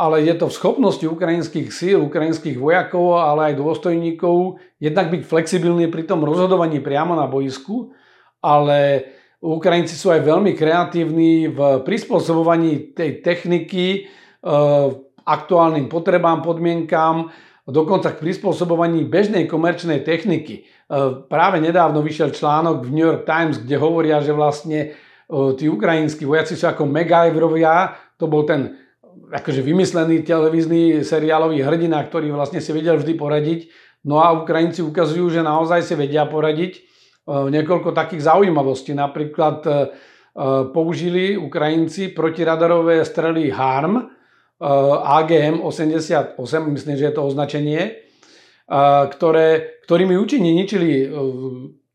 ale 0.00 0.24
je 0.24 0.32
to 0.32 0.48
v 0.48 0.56
schopnosti 0.56 1.04
ukrajinských 1.04 1.68
síl, 1.68 2.00
ukrajinských 2.00 2.56
vojakov, 2.56 3.20
ale 3.20 3.52
aj 3.52 3.60
dôstojníkov 3.60 4.56
jednak 4.80 5.12
byť 5.12 5.22
flexibilní 5.28 5.92
pri 5.92 6.08
tom 6.08 6.24
rozhodovaní 6.24 6.80
priamo 6.80 7.12
na 7.12 7.28
boisku, 7.28 7.92
ale 8.40 9.04
Ukrajinci 9.44 9.92
sú 9.92 10.08
aj 10.08 10.24
veľmi 10.24 10.56
kreatívni 10.56 11.52
v 11.52 11.84
prispôsobovaní 11.84 12.96
tej 12.96 13.20
techniky 13.20 13.84
e, 13.92 14.00
aktuálnym 15.20 15.92
potrebám, 15.92 16.40
podmienkám, 16.40 17.28
dokonca 17.68 18.16
k 18.16 18.24
prispôsobovaní 18.24 19.04
bežnej 19.04 19.44
komerčnej 19.44 20.00
techniky. 20.00 20.64
E, 20.64 20.92
práve 21.28 21.60
nedávno 21.60 22.00
vyšiel 22.00 22.32
článok 22.32 22.88
v 22.88 22.92
New 22.92 23.04
York 23.04 23.28
Times, 23.28 23.60
kde 23.60 23.76
hovoria, 23.76 24.24
že 24.24 24.32
vlastne 24.32 24.80
e, 24.80 24.88
tí 25.60 25.68
ukrajinskí 25.68 26.24
vojaci 26.24 26.56
sú 26.56 26.72
ako 26.72 26.88
MacGyverovia, 26.88 27.96
to 28.16 28.24
bol 28.28 28.48
ten 28.48 28.80
akože 29.30 29.60
vymyslený 29.62 30.22
televízny 30.26 31.06
seriálový 31.06 31.62
hrdina, 31.62 32.02
ktorý 32.04 32.34
vlastne 32.34 32.58
si 32.58 32.70
vedel 32.74 32.98
vždy 32.98 33.14
poradiť. 33.14 33.60
No 34.06 34.22
a 34.22 34.32
Ukrajinci 34.32 34.80
ukazujú, 34.80 35.28
že 35.28 35.44
naozaj 35.44 35.84
si 35.84 35.94
vedia 35.94 36.24
poradiť. 36.24 36.72
E, 36.76 36.80
niekoľko 37.52 37.92
takých 37.92 38.26
zaujímavostí. 38.26 38.96
Napríklad 38.96 39.66
použili 40.70 41.34
Ukrajinci 41.34 42.14
protiradarové 42.14 43.02
strely 43.02 43.50
HARM, 43.50 44.08
AGM 45.02 45.64
88, 45.64 46.36
myslím, 46.70 46.96
že 46.96 47.04
je 47.08 47.14
to 47.16 47.24
označenie, 47.24 47.96
ktoré, 49.10 49.80
ktorými 49.88 50.14
účinne 50.20 50.52
ničili 50.52 50.90
e, 51.02 51.06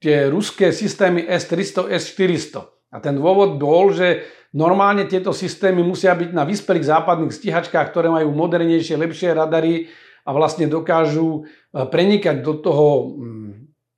tie 0.02 0.28
ruské 0.28 0.76
systémy 0.76 1.24
S-300, 1.24 1.88
S-400. 1.88 2.68
A 2.92 2.98
ten 3.00 3.16
dôvod 3.16 3.56
bol, 3.62 3.96
že 3.96 4.28
normálne 4.56 5.04
tieto 5.06 5.36
systémy 5.36 5.84
musia 5.84 6.16
byť 6.16 6.32
na 6.32 6.48
vyspelých 6.48 6.88
západných 6.88 7.36
stíhačkách, 7.36 7.92
ktoré 7.92 8.08
majú 8.08 8.32
modernejšie, 8.32 8.96
lepšie 8.96 9.36
radary 9.36 9.92
a 10.24 10.32
vlastne 10.32 10.72
dokážu 10.72 11.44
e, 11.44 11.84
prenikať 11.86 12.40
do 12.40 12.64
toho 12.64 12.88
mm, 13.20 13.52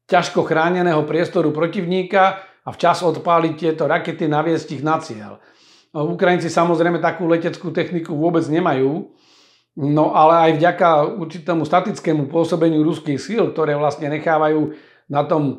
ťažko 0.10 0.44
chráneného 0.44 1.06
priestoru 1.06 1.54
protivníka 1.54 2.42
a 2.66 2.70
včas 2.74 3.06
odpáliť 3.06 3.54
tieto 3.56 3.86
rakety, 3.86 4.26
naviesť 4.28 4.68
ich 4.76 4.84
na 4.84 4.98
cieľ. 5.00 5.40
Ukrajinci 5.96 6.52
samozrejme 6.52 7.00
takú 7.00 7.26
leteckú 7.32 7.72
techniku 7.72 8.12
vôbec 8.12 8.44
nemajú, 8.52 9.08
no 9.80 10.06
ale 10.12 10.52
aj 10.52 10.52
vďaka 10.60 10.88
určitému 11.16 11.64
statickému 11.64 12.28
pôsobeniu 12.28 12.84
ruských 12.84 13.20
síl, 13.22 13.44
ktoré 13.56 13.80
vlastne 13.80 14.12
nechávajú 14.12 14.76
na 15.08 15.24
tom 15.24 15.44
e, 15.44 15.56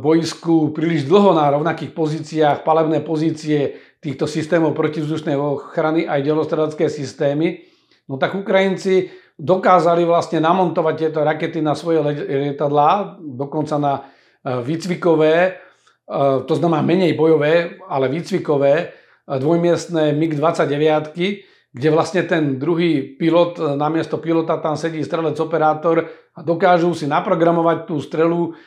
boisku 0.00 0.72
príliš 0.72 1.04
dlho 1.04 1.36
na 1.36 1.52
rovnakých 1.52 1.92
pozíciách, 1.92 2.64
palebné 2.64 3.04
pozície 3.04 3.76
týchto 4.00 4.24
systémov 4.24 4.72
protivzdušnej 4.72 5.36
ochrany 5.36 6.08
aj 6.08 6.24
delostredacké 6.24 6.88
systémy, 6.88 7.68
no 8.08 8.16
tak 8.16 8.32
Ukrajinci 8.32 9.12
dokázali 9.36 10.08
vlastne 10.08 10.40
namontovať 10.40 10.94
tieto 10.96 11.20
rakety 11.20 11.60
na 11.60 11.76
svoje 11.76 12.00
lietadlá, 12.04 13.20
dokonca 13.20 13.76
na 13.76 13.92
e, 13.96 14.00
výcvikové, 14.64 15.34
e, 15.36 15.52
to 16.48 16.54
znamená 16.56 16.80
menej 16.80 17.12
bojové, 17.16 17.80
ale 17.88 18.08
výcvikové 18.08 18.96
dvojmiestné 19.30 20.10
MiG-29, 20.16 21.14
kde 21.70 21.88
vlastne 21.94 22.26
ten 22.26 22.58
druhý 22.58 23.14
pilot, 23.14 23.78
namiesto 23.78 24.18
pilota 24.18 24.58
tam 24.58 24.74
sedí 24.74 25.06
strelec 25.06 25.38
operátor 25.38 26.10
a 26.34 26.42
dokážu 26.42 26.90
si 26.98 27.06
naprogramovať 27.06 27.86
tú 27.86 28.02
strelu 28.02 28.58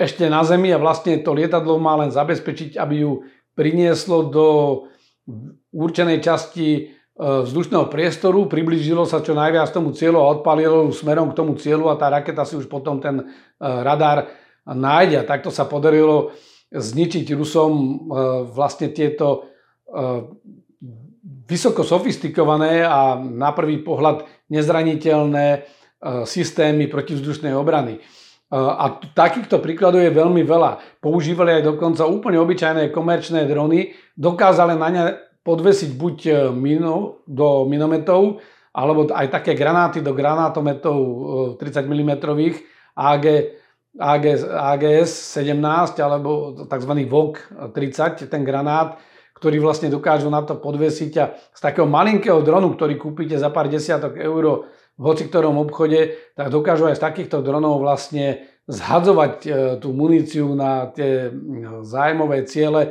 ešte 0.00 0.26
na 0.26 0.42
zemi 0.42 0.74
a 0.74 0.80
vlastne 0.80 1.22
to 1.22 1.30
lietadlo 1.30 1.78
má 1.78 1.94
len 2.02 2.10
zabezpečiť, 2.10 2.74
aby 2.80 3.06
ju 3.06 3.22
prinieslo 3.56 4.28
do 4.28 4.46
určenej 5.72 6.22
časti 6.22 6.68
e, 6.76 6.82
vzdušného 7.18 7.88
priestoru, 7.90 8.46
priblížilo 8.46 9.08
sa 9.08 9.24
čo 9.24 9.32
najviac 9.32 9.72
tomu 9.72 9.96
cieľu 9.96 10.22
a 10.22 10.30
odpalilo 10.30 10.92
smerom 10.92 11.32
k 11.32 11.38
tomu 11.40 11.58
cieľu 11.58 11.90
a 11.90 11.98
tá 11.98 12.12
raketa 12.12 12.44
si 12.44 12.54
už 12.54 12.68
potom 12.68 13.00
ten 13.00 13.24
e, 13.24 13.24
radar 13.58 14.30
nájde. 14.68 15.24
A 15.24 15.28
takto 15.28 15.48
sa 15.48 15.64
podarilo 15.66 16.36
zničiť 16.70 17.26
Rusom 17.34 17.72
e, 17.72 17.88
vlastne 18.52 18.92
tieto 18.92 19.50
vysoko 21.46 21.86
sofistikované 21.86 22.82
a 22.82 23.14
na 23.16 23.54
prvý 23.54 23.78
pohľad 23.86 24.26
nezraniteľné 24.50 25.62
systémy 26.26 26.90
protivzdušnej 26.90 27.54
obrany. 27.54 28.02
A 28.46 29.02
takýchto 29.10 29.58
príkladov 29.58 30.06
je 30.06 30.14
veľmi 30.14 30.46
veľa. 30.46 31.02
Používali 31.02 31.58
aj 31.58 31.74
dokonca 31.74 32.06
úplne 32.06 32.38
obyčajné 32.38 32.94
komerčné 32.94 33.42
drony, 33.42 33.90
dokázali 34.14 34.78
na 34.78 34.88
ne 34.94 35.02
podvesiť 35.42 35.90
buď 35.94 36.16
e, 36.26 36.32
mino, 36.50 37.22
do 37.26 37.66
minometov, 37.70 38.42
alebo 38.74 39.06
aj 39.10 39.30
také 39.30 39.54
granáty 39.54 40.02
do 40.02 40.10
granátometov 40.10 40.98
30 41.58 41.86
mm 41.86 42.12
AG, 42.98 43.24
AG, 43.96 44.24
AGS 44.42 45.10
17 45.38 46.02
alebo 46.02 46.52
tzv. 46.66 46.92
VOG 47.06 47.32
30, 47.72 48.26
ten 48.26 48.42
granát, 48.42 48.98
ktorý 49.38 49.62
vlastne 49.62 49.88
dokážu 49.88 50.28
na 50.28 50.44
to 50.44 50.58
podvesiť 50.60 51.12
a 51.22 51.24
z 51.34 51.60
takého 51.60 51.88
malinkého 51.88 52.42
dronu, 52.44 52.76
ktorý 52.76 53.00
kúpite 53.00 53.38
za 53.38 53.48
pár 53.48 53.72
desiatok 53.72 54.18
eur 54.20 54.68
v 54.96 55.02
hoci 55.04 55.28
ktorom 55.28 55.60
obchode, 55.60 56.16
tak 56.32 56.48
dokážu 56.48 56.88
aj 56.88 56.96
z 56.96 57.04
takýchto 57.04 57.44
dronov 57.44 57.84
vlastne 57.84 58.48
zhadzovať 58.66 59.34
e, 59.44 59.48
tú 59.78 59.92
muníciu 59.92 60.56
na 60.56 60.90
tie 60.90 61.30
zájmové 61.84 62.48
ciele. 62.48 62.82
E, 62.82 62.90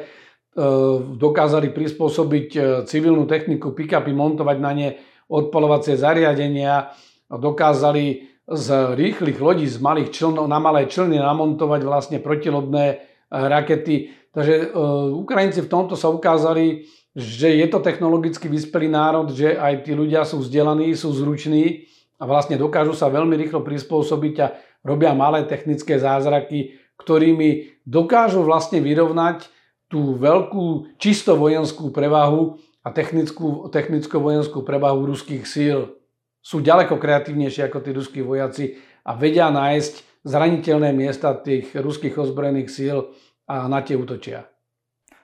dokázali 1.18 1.74
prispôsobiť 1.74 2.50
e, 2.56 2.60
civilnú 2.86 3.26
techniku, 3.26 3.74
pick-upy, 3.74 4.14
montovať 4.14 4.58
na 4.62 4.72
ne 4.72 4.90
odpalovacie 5.28 5.98
zariadenia. 5.98 6.94
Dokázali 7.26 8.38
z 8.46 8.68
rýchlych 8.94 9.42
lodí, 9.42 9.66
z 9.66 9.82
malých 9.82 10.14
člnov 10.14 10.46
na 10.46 10.62
malé 10.62 10.86
člny 10.86 11.18
namontovať 11.18 11.82
vlastne 11.82 12.18
protilodné 12.22 13.02
rakety. 13.34 14.14
Takže 14.30 14.78
Ukrajinci 15.10 15.66
v 15.66 15.72
tomto 15.74 15.98
sa 15.98 16.14
ukázali, 16.14 16.86
že 17.18 17.50
je 17.58 17.66
to 17.66 17.82
technologicky 17.82 18.46
vyspelý 18.46 18.86
národ, 18.86 19.34
že 19.34 19.58
aj 19.58 19.90
tí 19.90 19.98
ľudia 19.98 20.22
sú 20.30 20.46
vzdelaní, 20.46 20.94
sú 20.94 21.10
zruční 21.10 21.90
a 22.16 22.24
vlastne 22.24 22.56
dokážu 22.56 22.96
sa 22.96 23.12
veľmi 23.12 23.36
rýchlo 23.36 23.62
prispôsobiť 23.62 24.36
a 24.40 24.56
robia 24.88 25.12
malé 25.12 25.44
technické 25.44 26.00
zázraky, 26.00 26.80
ktorými 26.96 27.82
dokážu 27.84 28.48
vlastne 28.48 28.80
vyrovnať 28.80 29.52
tú 29.92 30.16
veľkú 30.16 30.98
čisto 30.98 31.36
vojenskú 31.36 31.92
prevahu 31.92 32.58
a 32.86 32.90
technickú, 32.90 33.68
technicko-vojenskú 33.70 34.64
prevahu 34.64 35.10
ruských 35.12 35.44
síl. 35.44 36.00
Sú 36.40 36.62
ďaleko 36.62 37.02
kreatívnejšie 37.02 37.68
ako 37.68 37.80
tí 37.82 37.92
ruskí 37.92 38.20
vojaci 38.22 38.78
a 39.04 39.18
vedia 39.18 39.50
nájsť 39.50 40.26
zraniteľné 40.26 40.90
miesta 40.94 41.34
tých 41.38 41.74
ruských 41.74 42.18
ozbrojených 42.18 42.70
síl 42.70 42.98
a 43.46 43.70
na 43.70 43.82
tie 43.86 43.94
útočia. 43.98 44.50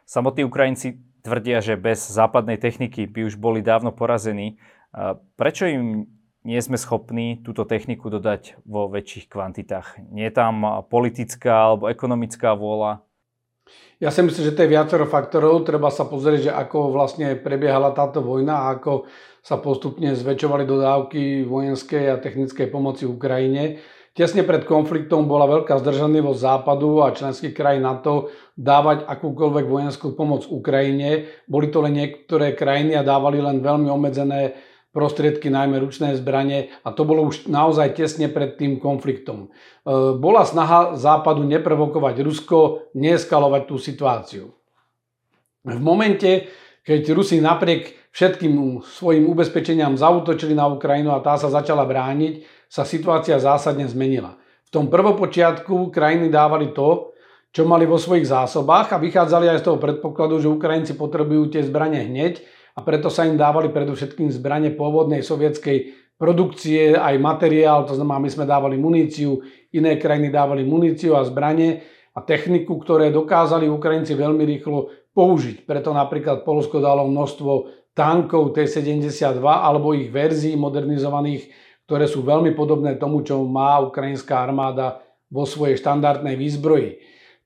Samotní 0.06 0.46
Ukrajinci 0.46 1.02
tvrdia, 1.22 1.62
že 1.62 1.78
bez 1.78 2.06
západnej 2.10 2.58
techniky 2.58 3.06
by 3.10 3.30
už 3.30 3.38
boli 3.38 3.62
dávno 3.62 3.94
porazení. 3.94 4.58
Prečo 5.38 5.66
im 5.70 6.06
nie 6.42 6.58
sme 6.58 6.78
schopní 6.78 7.42
túto 7.46 7.66
techniku 7.70 8.10
dodať 8.10 8.58
vo 8.66 8.90
väčších 8.90 9.30
kvantitách. 9.30 10.02
Nie 10.10 10.30
je 10.30 10.36
tam 10.38 10.86
politická 10.90 11.74
alebo 11.74 11.90
ekonomická 11.90 12.58
vôľa? 12.58 13.06
Ja 14.02 14.10
si 14.10 14.26
myslím, 14.26 14.50
že 14.50 14.56
to 14.58 14.66
je 14.66 14.74
viacero 14.74 15.06
faktorov. 15.06 15.62
Treba 15.62 15.94
sa 15.94 16.10
pozrieť, 16.10 16.50
že 16.50 16.52
ako 16.52 16.90
vlastne 16.90 17.38
prebiehala 17.38 17.94
táto 17.94 18.26
vojna 18.26 18.66
a 18.66 18.82
ako 18.82 19.06
sa 19.46 19.62
postupne 19.62 20.18
zväčšovali 20.18 20.66
dodávky 20.66 21.46
vojenskej 21.46 22.10
a 22.10 22.18
technickej 22.18 22.74
pomoci 22.74 23.06
Ukrajine. 23.06 23.78
Tesne 24.12 24.44
pred 24.44 24.68
konfliktom 24.68 25.24
bola 25.24 25.48
veľká 25.48 25.80
zdržanlivosť 25.80 26.42
Západu 26.44 27.00
a 27.00 27.16
členských 27.16 27.56
krajín 27.56 27.88
NATO 27.88 28.34
dávať 28.60 29.08
akúkoľvek 29.08 29.66
vojenskú 29.70 30.18
pomoc 30.20 30.50
Ukrajine. 30.52 31.32
Boli 31.48 31.72
to 31.72 31.80
len 31.80 31.96
niektoré 31.96 32.52
krajiny 32.58 32.98
a 32.98 33.08
dávali 33.08 33.40
len 33.40 33.64
veľmi 33.64 33.88
obmedzené 33.88 34.71
prostriedky, 34.92 35.48
najmä 35.48 35.80
ručné 35.80 36.20
zbranie 36.20 36.72
a 36.84 36.92
to 36.92 37.08
bolo 37.08 37.24
už 37.32 37.48
naozaj 37.48 37.96
tesne 37.96 38.28
pred 38.28 38.60
tým 38.60 38.78
konfliktom. 38.78 39.48
E, 39.48 39.50
bola 40.20 40.44
snaha 40.44 41.00
Západu 41.00 41.48
neprovokovať 41.48 42.16
Rusko, 42.20 42.92
neeskalovať 42.96 43.62
tú 43.68 43.76
situáciu. 43.80 44.46
V 45.64 45.80
momente, 45.80 46.52
keď 46.84 47.02
Rusi 47.16 47.40
napriek 47.40 48.12
všetkým 48.12 48.84
svojim 48.84 49.32
ubezpečeniam 49.32 49.96
zautočili 49.96 50.52
na 50.52 50.68
Ukrajinu 50.68 51.16
a 51.16 51.24
tá 51.24 51.40
sa 51.40 51.48
začala 51.48 51.88
brániť, 51.88 52.44
sa 52.68 52.84
situácia 52.84 53.40
zásadne 53.40 53.88
zmenila. 53.88 54.36
V 54.68 54.70
tom 54.72 54.92
prvopočiatku 54.92 55.92
krajiny 55.92 56.28
dávali 56.28 56.76
to, 56.76 57.12
čo 57.52 57.68
mali 57.68 57.84
vo 57.84 58.00
svojich 58.00 58.28
zásobách 58.28 58.96
a 58.96 59.02
vychádzali 59.04 59.52
aj 59.52 59.60
z 59.64 59.66
toho 59.68 59.78
predpokladu, 59.80 60.40
že 60.40 60.48
Ukrajinci 60.48 60.96
potrebujú 60.96 61.52
tie 61.52 61.64
zbranie 61.68 62.08
hneď 62.08 62.40
preto 62.84 63.10
sa 63.10 63.26
im 63.26 63.40
dávali 63.40 63.70
predovšetkým 63.72 64.30
zbranie 64.34 64.74
pôvodnej 64.74 65.24
sovietskej 65.24 65.98
produkcie, 66.22 66.94
aj 66.94 67.18
materiál, 67.18 67.82
to 67.90 67.98
znamená, 67.98 68.22
my 68.22 68.30
sme 68.30 68.46
dávali 68.46 68.78
muníciu, 68.78 69.42
iné 69.74 69.98
krajiny 69.98 70.30
dávali 70.30 70.62
muníciu 70.62 71.18
a 71.18 71.26
zbranie 71.26 71.82
a 72.14 72.22
techniku, 72.22 72.78
ktoré 72.78 73.10
dokázali 73.10 73.66
Ukrajinci 73.66 74.14
veľmi 74.14 74.46
rýchlo 74.46 74.94
použiť. 75.18 75.66
Preto 75.66 75.96
napríklad 75.96 76.46
Polsko 76.46 76.78
dalo 76.78 77.10
množstvo 77.10 77.52
tankov 77.98 78.54
T-72 78.54 79.42
alebo 79.42 79.98
ich 79.98 80.14
verzií 80.14 80.54
modernizovaných, 80.54 81.50
ktoré 81.90 82.06
sú 82.06 82.22
veľmi 82.22 82.54
podobné 82.54 82.96
tomu, 83.02 83.26
čo 83.26 83.42
má 83.44 83.82
ukrajinská 83.82 84.46
armáda 84.46 85.02
vo 85.32 85.48
svojej 85.48 85.80
štandardnej 85.80 86.36
výzbroji. 86.36 87.02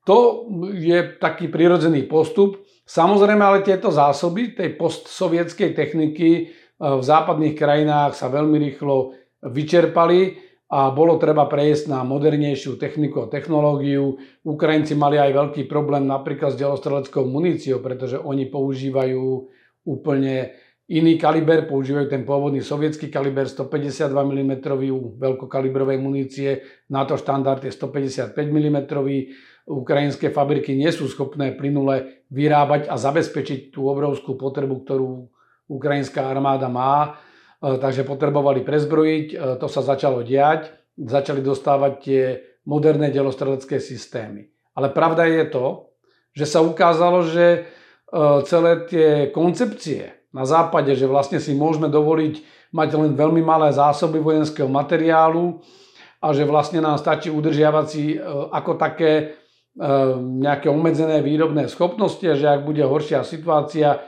To 0.06 0.46
je 0.74 1.18
taký 1.18 1.50
prirodzený 1.50 2.06
postup. 2.06 2.65
Samozrejme, 2.86 3.42
ale 3.42 3.66
tieto 3.66 3.90
zásoby 3.90 4.54
tej 4.54 4.78
postsovietskej 4.78 5.74
techniky 5.74 6.30
e, 6.38 6.44
v 6.78 7.02
západných 7.02 7.58
krajinách 7.58 8.14
sa 8.14 8.30
veľmi 8.30 8.62
rýchlo 8.62 9.18
vyčerpali 9.42 10.38
a 10.70 10.94
bolo 10.94 11.18
treba 11.18 11.50
prejsť 11.50 11.90
na 11.90 12.06
modernejšiu 12.06 12.78
techniku 12.78 13.26
a 13.26 13.32
technológiu. 13.34 14.18
Ukrajinci 14.46 14.94
mali 14.98 15.18
aj 15.18 15.34
veľký 15.34 15.70
problém 15.70 16.06
napríklad 16.06 16.54
s 16.54 16.62
delostreleckou 16.62 17.26
muníciou, 17.26 17.82
pretože 17.82 18.22
oni 18.22 18.50
používajú 18.50 19.50
úplne 19.86 20.54
iný 20.86 21.18
kaliber, 21.18 21.66
používajú 21.66 22.10
ten 22.10 22.22
pôvodný 22.22 22.62
sovietský 22.62 23.10
kaliber 23.10 23.50
152 23.50 24.14
mm 24.14 24.54
veľkokalibrovej 25.18 25.98
munície, 25.98 26.50
NATO 26.90 27.18
štandard 27.18 27.62
je 27.66 27.74
155 27.74 28.38
mm 28.38 28.78
ukrajinské 29.66 30.30
fabriky 30.30 30.78
nie 30.78 30.94
sú 30.94 31.10
schopné 31.10 31.54
plynule 31.58 32.22
vyrábať 32.30 32.86
a 32.86 32.96
zabezpečiť 33.02 33.74
tú 33.74 33.90
obrovskú 33.90 34.38
potrebu, 34.38 34.86
ktorú 34.86 35.26
ukrajinská 35.66 36.30
armáda 36.30 36.70
má. 36.70 37.18
E, 37.58 37.82
takže 37.82 38.06
potrebovali 38.06 38.62
prezbrojiť, 38.62 39.28
e, 39.34 39.36
to 39.58 39.66
sa 39.66 39.82
začalo 39.82 40.22
diať, 40.22 40.70
začali 40.98 41.42
dostávať 41.42 41.92
tie 42.02 42.24
moderné 42.70 43.10
delostrelecké 43.10 43.82
systémy. 43.82 44.54
Ale 44.78 44.94
pravda 44.94 45.26
je 45.26 45.46
to, 45.50 45.66
že 46.38 46.46
sa 46.46 46.62
ukázalo, 46.62 47.26
že 47.26 47.46
e, 47.46 47.60
celé 48.46 48.86
tie 48.86 49.10
koncepcie 49.34 50.30
na 50.30 50.46
západe, 50.46 50.94
že 50.94 51.10
vlastne 51.10 51.42
si 51.42 51.58
môžeme 51.58 51.90
dovoliť 51.90 52.70
mať 52.70 52.90
len 53.02 53.12
veľmi 53.18 53.42
malé 53.42 53.74
zásoby 53.74 54.22
vojenského 54.22 54.68
materiálu 54.70 55.64
a 56.20 56.36
že 56.36 56.44
vlastne 56.44 56.84
nám 56.84 57.00
stačí 57.00 57.32
udržiavať 57.32 57.86
si 57.88 58.20
ako 58.52 58.76
také 58.76 59.40
nejaké 59.76 60.72
obmedzené 60.72 61.20
výrobné 61.20 61.68
schopnosti 61.68 62.24
a 62.24 62.40
že 62.40 62.48
ak 62.48 62.64
bude 62.64 62.80
horšia 62.84 63.28
situácia, 63.28 64.00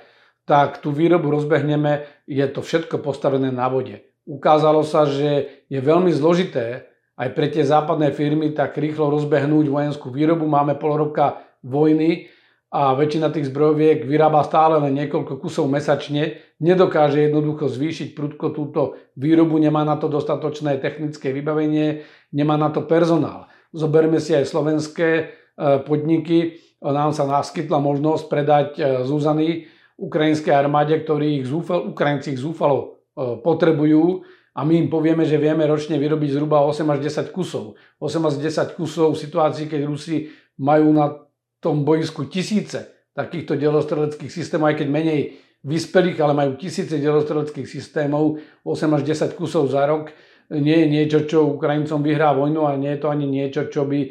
tak 0.47 0.79
tú 0.79 0.95
výrobu 0.95 1.27
rozbehneme, 1.27 2.07
je 2.23 2.45
to 2.47 2.63
všetko 2.63 3.03
postavené 3.03 3.51
na 3.51 3.67
vode. 3.67 3.99
Ukázalo 4.23 4.83
sa, 4.87 5.03
že 5.03 5.63
je 5.67 5.79
veľmi 5.79 6.11
zložité 6.15 6.87
aj 7.19 7.35
pre 7.35 7.51
tie 7.51 7.67
západné 7.67 8.15
firmy 8.15 8.55
tak 8.55 8.79
rýchlo 8.79 9.11
rozbehnúť 9.11 9.67
vojenskú 9.67 10.07
výrobu. 10.07 10.47
Máme 10.47 10.79
pol 10.79 10.95
roka 10.95 11.43
vojny 11.63 12.31
a 12.71 12.95
väčšina 12.95 13.31
tých 13.31 13.47
zbrojoviek 13.51 14.03
vyrába 14.07 14.43
stále 14.43 14.79
len 14.83 14.95
niekoľko 15.03 15.39
kusov 15.39 15.67
mesačne. 15.67 16.39
Nedokáže 16.63 17.27
jednoducho 17.27 17.67
zvýšiť 17.71 18.15
prudko 18.15 18.51
túto 18.51 18.99
výrobu, 19.19 19.59
nemá 19.59 19.83
na 19.83 19.99
to 19.99 20.07
dostatočné 20.07 20.79
technické 20.79 21.31
vybavenie, 21.35 22.07
nemá 22.31 22.55
na 22.55 22.71
to 22.71 22.83
personál. 22.83 23.51
Zoberme 23.75 24.19
si 24.23 24.35
aj 24.35 24.47
slovenské 24.47 25.09
podniky. 25.57 26.61
Nám 26.79 27.11
sa 27.17 27.25
naskytla 27.25 27.81
možnosť 27.81 28.23
predať 28.29 28.67
e, 28.77 28.81
Zuzany 29.01 29.65
ukrajinskej 29.97 30.53
armáde, 30.53 30.93
ktorí 31.01 31.41
ich 31.41 31.49
zúfal, 31.49 31.89
Ukrajinci 31.89 32.37
ich 32.37 32.41
zúfalo 32.41 32.77
e, 33.17 33.41
potrebujú 33.41 34.21
a 34.53 34.61
my 34.61 34.85
im 34.85 34.89
povieme, 34.89 35.25
že 35.25 35.41
vieme 35.41 35.65
ročne 35.65 35.97
vyrobiť 35.97 36.37
zhruba 36.37 36.61
8 36.61 36.85
až 36.93 36.99
10 37.01 37.33
kusov. 37.33 37.81
8 37.97 38.29
až 38.29 38.35
10 38.37 38.77
kusov 38.77 39.17
v 39.17 39.21
situácii, 39.25 39.65
keď 39.65 39.81
Rusi 39.89 40.29
majú 40.61 40.93
na 40.93 41.17
tom 41.57 41.81
boisku 41.81 42.29
tisíce 42.29 43.09
takýchto 43.17 43.57
delostreleckých 43.57 44.29
systémov, 44.29 44.69
aj 44.69 44.85
keď 44.85 44.87
menej 44.93 45.21
vyspelých, 45.65 46.21
ale 46.21 46.37
majú 46.37 46.51
tisíce 46.61 47.01
delostreleckých 47.01 47.65
systémov, 47.65 48.37
8 48.61 48.97
až 48.97 49.01
10 49.01 49.33
kusov 49.33 49.73
za 49.73 49.89
rok, 49.89 50.13
nie 50.53 50.85
je 50.85 50.87
niečo, 50.87 51.19
čo 51.25 51.57
Ukrajincom 51.57 52.05
vyhrá 52.05 52.31
vojnu 52.31 52.69
a 52.69 52.77
nie 52.77 52.95
je 52.95 53.01
to 53.01 53.09
ani 53.09 53.25
niečo, 53.27 53.67
čo 53.67 53.83
by 53.83 53.99
e, 54.05 54.09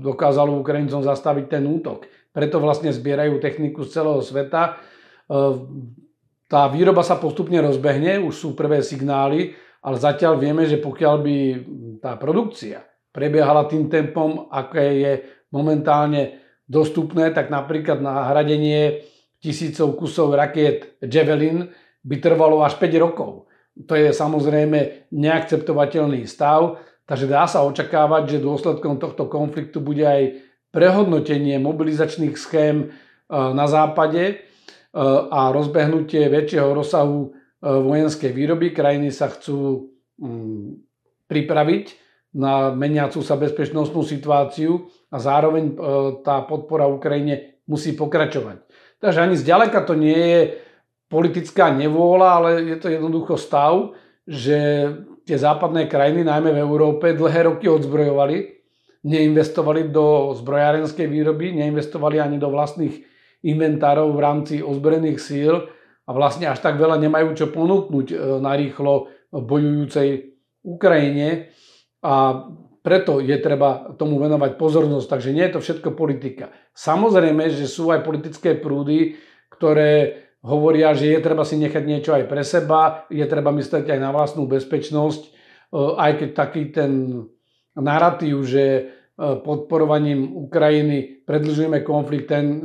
dokázalo 0.00 0.60
Ukrajincom 0.60 1.00
zastaviť 1.00 1.46
ten 1.48 1.64
útok. 1.64 2.04
Preto 2.30 2.60
vlastne 2.60 2.92
zbierajú 2.92 3.40
techniku 3.40 3.82
z 3.88 3.98
celého 4.00 4.20
sveta. 4.20 4.62
E, 4.62 4.72
tá 6.46 6.68
výroba 6.68 7.00
sa 7.00 7.16
postupne 7.16 7.58
rozbehne, 7.58 8.20
už 8.20 8.34
sú 8.36 8.48
prvé 8.52 8.84
signály, 8.84 9.56
ale 9.80 9.96
zatiaľ 9.96 10.36
vieme, 10.36 10.68
že 10.68 10.76
pokiaľ 10.76 11.14
by 11.24 11.36
tá 12.04 12.20
produkcia 12.20 12.84
prebiehala 13.10 13.66
tým 13.66 13.88
tempom, 13.88 14.52
aké 14.52 14.86
je 15.00 15.12
momentálne 15.50 16.38
dostupné, 16.68 17.34
tak 17.34 17.50
napríklad 17.50 17.98
na 17.98 18.30
hradenie 18.30 19.02
tisícov 19.42 19.98
kusov 19.98 20.36
rakiet 20.36 21.00
Javelin 21.02 21.72
by 22.04 22.16
trvalo 22.20 22.62
až 22.62 22.78
5 22.78 23.02
rokov. 23.02 23.50
To 23.88 23.96
je 23.96 24.12
samozrejme 24.12 25.10
neakceptovateľný 25.10 26.28
stav, 26.28 26.78
takže 27.10 27.26
dá 27.26 27.50
sa 27.50 27.66
očakávať, 27.66 28.38
že 28.38 28.46
dôsledkom 28.46 29.02
tohto 29.02 29.26
konfliktu 29.26 29.82
bude 29.82 30.06
aj 30.06 30.46
prehodnotenie 30.70 31.58
mobilizačných 31.58 32.38
schém 32.38 32.86
e, 32.86 32.86
na 33.34 33.66
západe 33.66 34.22
e, 34.30 34.34
a 35.26 35.50
rozbehnutie 35.50 36.30
väčšieho 36.30 36.70
rozsahu 36.70 37.18
e, 37.26 37.28
vojenskej 37.66 38.30
výroby. 38.30 38.70
Krajiny 38.70 39.10
sa 39.10 39.26
chcú 39.26 39.90
mm, 40.22 40.86
pripraviť 41.26 41.86
na 42.38 42.70
meniacú 42.70 43.26
sa 43.26 43.34
bezpečnostnú 43.34 44.06
situáciu 44.06 44.86
a 45.10 45.18
zároveň 45.18 45.74
tá 46.22 46.46
podpora 46.46 46.86
Ukrajine 46.86 47.58
musí 47.66 47.90
pokračovať. 47.98 48.62
Takže 49.02 49.18
ani 49.18 49.34
zďaleka 49.34 49.82
to 49.82 49.98
nie 49.98 50.14
je 50.14 50.40
politická 51.10 51.74
nevôľa, 51.74 52.28
ale 52.38 52.50
je 52.70 52.76
to 52.78 52.86
jednoducho 52.86 53.34
stav, 53.34 53.98
že 54.30 54.86
tie 55.30 55.38
západné 55.38 55.86
krajiny, 55.86 56.26
najmä 56.26 56.50
v 56.50 56.62
Európe, 56.66 57.14
dlhé 57.14 57.46
roky 57.46 57.70
odzbrojovali 57.70 58.60
neinvestovali 59.00 59.88
do 59.88 60.36
zbrojárenskej 60.36 61.08
výroby, 61.08 61.56
neinvestovali 61.56 62.20
ani 62.20 62.36
do 62.36 62.52
vlastných 62.52 63.00
inventárov 63.40 64.12
v 64.12 64.20
rámci 64.20 64.54
ozbrojených 64.60 65.18
síl 65.20 65.56
a 66.04 66.10
vlastne 66.12 66.52
až 66.52 66.60
tak 66.60 66.76
veľa 66.76 67.00
nemajú 67.00 67.32
čo 67.32 67.46
ponúknuť 67.48 68.06
e, 68.12 68.16
na 68.44 68.52
rýchlo 68.52 69.08
bojujúcej 69.32 70.36
Ukrajine 70.60 71.48
a 72.04 72.44
preto 72.80 73.20
je 73.24 73.36
treba 73.40 73.96
tomu 73.96 74.20
venovať 74.20 74.56
pozornosť, 74.56 75.06
takže 75.08 75.32
nie 75.32 75.44
je 75.48 75.54
to 75.56 75.60
všetko 75.64 75.96
politika. 75.96 76.52
Samozrejme, 76.76 77.48
že 77.48 77.68
sú 77.68 77.92
aj 77.92 78.04
politické 78.04 78.56
prúdy, 78.56 79.16
ktoré 79.52 80.29
hovoria, 80.40 80.96
že 80.96 81.12
je 81.12 81.20
treba 81.20 81.44
si 81.44 81.60
nechať 81.60 81.84
niečo 81.84 82.16
aj 82.16 82.24
pre 82.28 82.42
seba, 82.44 83.04
je 83.12 83.24
treba 83.28 83.52
myslieť 83.52 83.92
aj 83.92 84.00
na 84.00 84.10
vlastnú 84.12 84.48
bezpečnosť, 84.48 85.22
e, 85.24 85.30
aj 86.00 86.12
keď 86.16 86.30
taký 86.32 86.62
ten 86.72 87.24
narratív, 87.76 88.44
že 88.48 88.64
e, 88.64 88.82
podporovaním 89.16 90.32
Ukrajiny 90.48 91.24
predlžujeme 91.28 91.84
konflikt, 91.84 92.32
ten 92.32 92.46
e, 92.46 92.60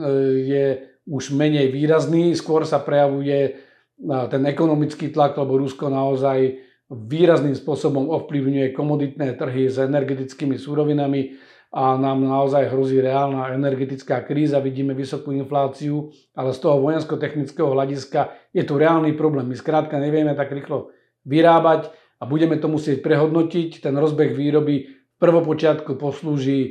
je 0.47 0.65
už 1.05 1.35
menej 1.35 1.69
výrazný, 1.69 2.33
skôr 2.33 2.65
sa 2.65 2.81
prejavuje 2.81 3.61
ten 4.01 4.43
ekonomický 4.43 5.13
tlak, 5.13 5.38
lebo 5.38 5.55
Rusko 5.61 5.88
naozaj 5.88 6.65
výrazným 6.89 7.53
spôsobom 7.53 8.09
ovplyvňuje 8.09 8.73
komoditné 8.73 9.38
trhy 9.38 9.69
s 9.69 9.77
energetickými 9.79 10.57
súrovinami 10.57 11.38
a 11.73 11.97
nám 11.97 12.23
naozaj 12.23 12.71
hrozí 12.71 13.01
reálna 13.01 13.51
energetická 13.51 14.23
kríza, 14.23 14.63
vidíme 14.63 14.93
vysokú 14.95 15.36
infláciu, 15.36 16.13
ale 16.36 16.56
z 16.56 16.60
toho 16.63 16.80
vojensko-technického 16.80 17.71
hľadiska 17.73 18.51
je 18.56 18.63
tu 18.63 18.80
reálny 18.80 19.13
problém. 19.13 19.49
My 19.49 19.56
skrátka 19.58 19.99
nevieme 19.99 20.36
tak 20.36 20.56
rýchlo 20.56 20.93
vyrábať 21.28 21.91
a 22.19 22.23
budeme 22.23 22.56
to 22.56 22.71
musieť 22.71 23.04
prehodnotiť. 23.04 23.84
Ten 23.84 23.95
rozbeh 23.97 24.32
výroby 24.32 24.75
v 24.88 25.17
prvopočiatku 25.19 25.99
poslúži 25.99 26.60
e, 26.63 26.69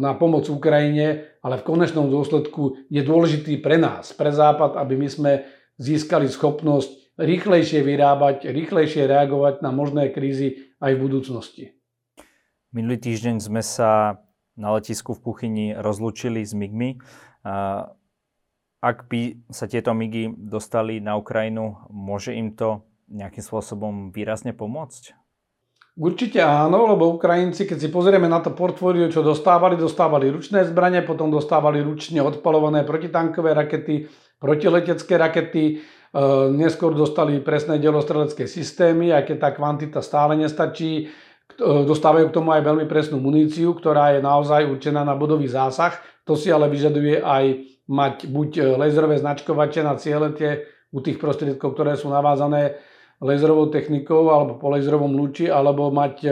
na 0.00 0.16
pomoc 0.16 0.48
Ukrajine, 0.48 1.36
ale 1.44 1.60
v 1.60 1.66
konečnom 1.68 2.08
dôsledku 2.08 2.88
je 2.88 3.02
dôležitý 3.04 3.60
pre 3.60 3.76
nás, 3.76 4.16
pre 4.16 4.32
Západ, 4.32 4.76
aby 4.80 4.96
my 4.96 5.08
sme 5.08 5.32
získali 5.76 6.26
schopnosť 6.26 7.18
rýchlejšie 7.18 7.82
vyrábať, 7.82 8.46
rýchlejšie 8.46 9.04
reagovať 9.04 9.60
na 9.60 9.70
možné 9.74 10.14
krízy 10.14 10.70
aj 10.78 10.94
v 10.94 11.02
budúcnosti. 11.02 11.64
Minulý 12.78 13.10
týždeň 13.10 13.42
sme 13.42 13.58
sa 13.58 14.22
na 14.54 14.70
letisku 14.70 15.10
v 15.10 15.26
kuchyni 15.26 15.66
rozlúčili 15.74 16.46
s 16.46 16.54
MIGmi. 16.54 17.02
Ak 18.78 19.10
by 19.10 19.50
sa 19.50 19.66
tieto 19.66 19.90
MIGy 19.90 20.38
dostali 20.38 21.02
na 21.02 21.18
Ukrajinu, 21.18 21.90
môže 21.90 22.38
im 22.38 22.54
to 22.54 22.86
nejakým 23.10 23.42
spôsobom 23.42 24.14
výrazne 24.14 24.54
pomôcť? 24.54 25.10
Určite 25.98 26.38
áno, 26.38 26.86
lebo 26.94 27.18
Ukrajinci, 27.18 27.66
keď 27.66 27.78
si 27.82 27.88
pozrieme 27.90 28.30
na 28.30 28.38
to 28.38 28.54
portfólio, 28.54 29.10
čo 29.10 29.26
dostávali, 29.26 29.74
dostávali 29.74 30.30
ručné 30.30 30.62
zbranie, 30.62 31.02
potom 31.02 31.34
dostávali 31.34 31.82
ručne 31.82 32.22
odpalované 32.22 32.86
protitankové 32.86 33.58
rakety, 33.58 34.06
protiletecké 34.38 35.18
rakety, 35.18 35.64
e, 35.66 35.76
neskôr 36.54 36.94
dostali 36.94 37.42
presné 37.42 37.82
delostrelecké 37.82 38.46
systémy, 38.46 39.10
aj 39.10 39.34
keď 39.34 39.36
tá 39.42 39.50
kvantita 39.50 39.98
stále 39.98 40.38
nestačí. 40.38 41.10
E, 41.56 41.88
dostávajú 41.88 42.28
k 42.28 42.36
tomu 42.36 42.52
aj 42.52 42.66
veľmi 42.66 42.84
presnú 42.84 43.16
muníciu, 43.16 43.72
ktorá 43.72 44.18
je 44.18 44.20
naozaj 44.20 44.68
určená 44.68 45.06
na 45.06 45.16
bodový 45.16 45.48
zásah. 45.48 45.96
To 46.28 46.36
si 46.36 46.52
ale 46.52 46.68
vyžaduje 46.68 47.24
aj 47.24 47.64
mať 47.88 48.28
buď 48.28 48.76
laserové 48.76 49.16
značkovače 49.16 49.80
na 49.80 49.96
ciele 49.96 50.36
tie 50.36 50.68
u 50.92 51.00
tých 51.00 51.16
prostriedkov, 51.20 51.72
ktoré 51.72 51.96
sú 51.96 52.08
navázané 52.12 52.76
laserovou 53.20 53.68
technikou 53.68 54.30
alebo 54.30 54.56
po 54.56 54.70
laserovom 54.70 55.10
lúči, 55.10 55.50
alebo 55.50 55.90
mať 55.90 56.16
e, 56.24 56.30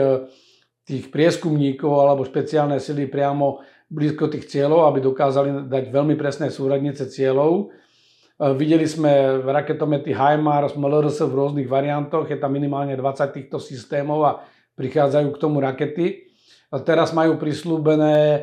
tých 0.87 1.11
prieskumníkov 1.11 1.91
alebo 1.91 2.23
špeciálne 2.23 2.79
sily 2.79 3.11
priamo 3.11 3.59
blízko 3.91 4.31
tých 4.31 4.47
cieľov, 4.47 4.87
aby 4.87 4.99
dokázali 5.03 5.49
dať 5.67 5.83
veľmi 5.91 6.15
presné 6.15 6.47
súradnice 6.47 7.05
cieľov. 7.11 7.51
E, 7.59 8.55
videli 8.55 8.87
sme 8.87 9.43
raketomety 9.43 10.15
HIMARS, 10.15 10.79
MLRS 10.79 11.27
v 11.27 11.37
rôznych 11.37 11.67
variantoch, 11.67 12.25
je 12.31 12.39
tam 12.39 12.55
minimálne 12.55 12.95
20 12.95 13.35
týchto 13.35 13.59
systémov 13.59 14.19
a 14.23 14.31
prichádzajú 14.77 15.27
k 15.33 15.41
tomu 15.41 15.57
rakety. 15.59 16.29
A 16.69 16.79
teraz 16.79 17.11
majú 17.11 17.41
prislúbené 17.41 18.15
e, 18.17 18.39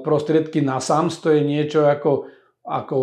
prostriedky 0.00 0.64
na 0.64 0.80
SAMS, 0.80 1.20
to 1.20 1.30
je 1.30 1.44
niečo 1.44 1.84
ako, 1.84 2.32
ako 2.64 2.96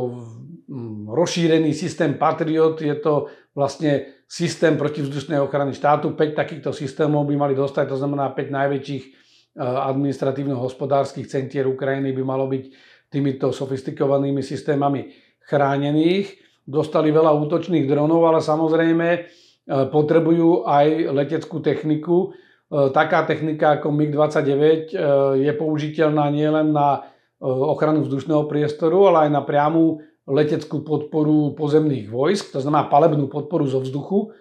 rozšírený 1.13 1.71
systém 1.77 2.17
Patriot, 2.17 2.81
je 2.81 2.95
to 2.97 3.29
vlastne 3.53 4.25
systém 4.25 4.73
protivzdušnej 4.73 5.38
ochrany 5.38 5.71
štátu. 5.77 6.17
5 6.17 6.33
takýchto 6.33 6.73
systémov 6.73 7.29
by 7.29 7.35
mali 7.38 7.53
dostať, 7.53 7.85
to 7.93 7.97
znamená 8.01 8.33
5 8.33 8.49
najväčších 8.49 9.03
eh, 9.05 9.13
administratívno-hospodárskych 9.61 11.29
centier 11.29 11.69
Ukrajiny 11.69 12.11
by 12.11 12.23
malo 12.25 12.49
byť 12.49 12.63
týmito 13.13 13.53
sofistikovanými 13.53 14.41
systémami 14.41 15.13
chránených. 15.45 16.41
Dostali 16.65 17.13
veľa 17.13 17.29
útočných 17.45 17.85
dronov, 17.85 18.25
ale 18.25 18.41
samozrejme 18.41 19.07
potrebujú 19.65 20.69
aj 20.69 21.10
leteckú 21.10 21.58
techniku. 21.62 22.32
Eh, 22.32 22.89
taká 22.93 23.25
technika 23.25 23.82
ako 23.82 23.89
MiG-29 23.93 24.93
je 25.41 25.51
použiteľná 25.58 26.30
nielen 26.30 26.73
na 26.73 27.10
ochranu 27.45 28.08
vzdušného 28.08 28.47
priestoru, 28.47 29.12
ale 29.12 29.28
aj 29.28 29.32
na 29.36 29.43
priamu 29.43 30.01
leteckú 30.25 30.82
podporu 30.82 31.54
pozemných 31.54 32.10
vojsk, 32.10 32.58
to 32.58 32.60
znamená 32.63 32.89
palebnú 32.89 33.30
podporu 33.30 33.69
zo 33.69 33.84
vzduchu. 33.84 34.34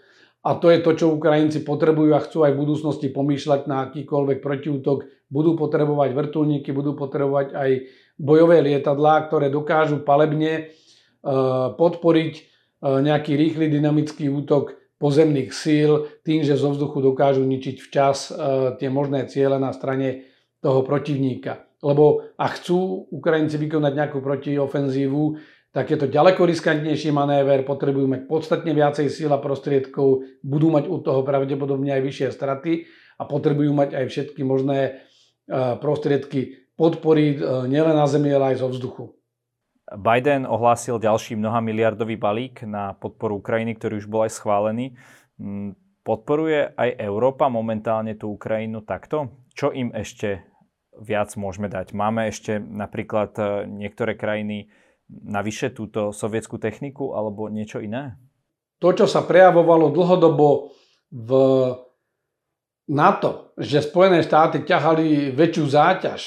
a 0.45 0.61
to 0.61 0.69
je 0.69 0.85
to, 0.85 0.93
čo 0.93 1.17
Ukrajinci 1.17 1.65
potrebujú 1.65 2.13
a 2.13 2.21
chcú 2.21 2.45
aj 2.45 2.53
v 2.53 2.61
budúcnosti 2.69 3.09
pomýšľať 3.09 3.65
na 3.65 3.89
akýkoľvek 3.89 4.45
protiútok. 4.45 5.09
Budú 5.33 5.57
potrebovať 5.57 6.13
vrtulníky, 6.13 6.69
budú 6.69 6.93
potrebovať 6.93 7.57
aj 7.57 7.71
bojové 8.21 8.61
lietadlá, 8.61 9.25
ktoré 9.25 9.49
dokážu 9.49 10.05
palebne 10.05 10.53
e, 10.53 10.63
podporiť 11.81 12.33
e, 12.37 12.43
nejaký 12.85 13.33
rýchly 13.41 13.73
dynamický 13.73 14.29
útok 14.29 14.77
pozemných 14.99 15.51
síl 15.51 16.07
tým, 16.23 16.47
že 16.47 16.59
zo 16.59 16.71
vzduchu 16.71 17.03
dokážu 17.03 17.43
ničiť 17.43 17.77
včas 17.83 18.31
e, 18.31 18.33
tie 18.79 18.89
možné 18.89 19.27
ciele 19.27 19.59
na 19.59 19.75
strane 19.75 20.31
toho 20.63 20.81
protivníka. 20.87 21.67
Lebo 21.85 22.33
ak 22.41 22.65
chcú 22.65 23.11
Ukrajinci 23.13 23.61
vykonať 23.61 23.93
nejakú 23.93 24.19
protiofenzívu, 24.25 25.23
tak 25.75 25.91
je 25.91 25.99
to 25.99 26.07
ďaleko 26.07 26.47
riskantnejší 26.47 27.11
manéver, 27.11 27.67
potrebujú 27.67 28.07
mať 28.07 28.31
podstatne 28.31 28.71
viacej 28.71 29.11
síl 29.11 29.29
a 29.35 29.43
prostriedkov, 29.43 30.23
budú 30.41 30.71
mať 30.71 30.87
u 30.87 31.03
toho 31.03 31.21
pravdepodobne 31.27 31.91
aj 31.91 32.03
vyššie 32.07 32.29
straty 32.31 32.73
a 33.19 33.23
potrebujú 33.27 33.75
mať 33.75 33.91
aj 33.99 34.05
všetky 34.07 34.41
možné 34.47 34.79
e, 34.81 34.91
prostriedky 35.83 36.71
podpory 36.79 37.35
e, 37.35 37.67
nielen 37.67 37.99
na 37.99 38.07
zemi, 38.07 38.31
ale 38.31 38.55
aj 38.55 38.63
zo 38.63 38.69
vzduchu. 38.71 39.19
Biden 39.93 40.49
ohlásil 40.49 40.97
ďalší 40.97 41.37
mnoha 41.37 41.61
miliardový 41.61 42.17
balík 42.17 42.65
na 42.65 42.97
podporu 42.97 43.45
Ukrajiny, 43.45 43.77
ktorý 43.77 44.01
už 44.01 44.09
bol 44.09 44.25
aj 44.25 44.33
schválený. 44.33 44.97
Mm, 45.37 45.77
podporuje 46.01 46.73
aj 46.73 46.97
Európa 47.05 47.53
momentálne 47.53 48.17
tú 48.17 48.33
Ukrajinu 48.33 48.81
takto? 48.81 49.45
Čo 49.53 49.77
im 49.77 49.93
ešte 49.93 50.41
viac 50.97 51.37
môžeme 51.37 51.69
dať? 51.69 51.93
Máme 51.93 52.33
ešte 52.33 52.57
napríklad 52.57 53.37
e, 53.37 53.43
niektoré 53.69 54.17
krajiny 54.17 54.73
navyše 55.09 55.69
túto 55.77 56.17
sovietskú 56.17 56.57
techniku 56.57 57.13
alebo 57.13 57.53
niečo 57.53 57.85
iné? 57.85 58.17
To, 58.81 58.89
čo 58.97 59.05
sa 59.05 59.21
prejavovalo 59.21 59.93
dlhodobo 59.93 60.73
v 61.13 61.31
NATO, 62.89 63.57
že 63.61 63.85
Spojené 63.85 64.25
štáty 64.25 64.65
ťahali 64.65 65.33
väčšiu 65.33 65.65
záťaž 65.69 66.23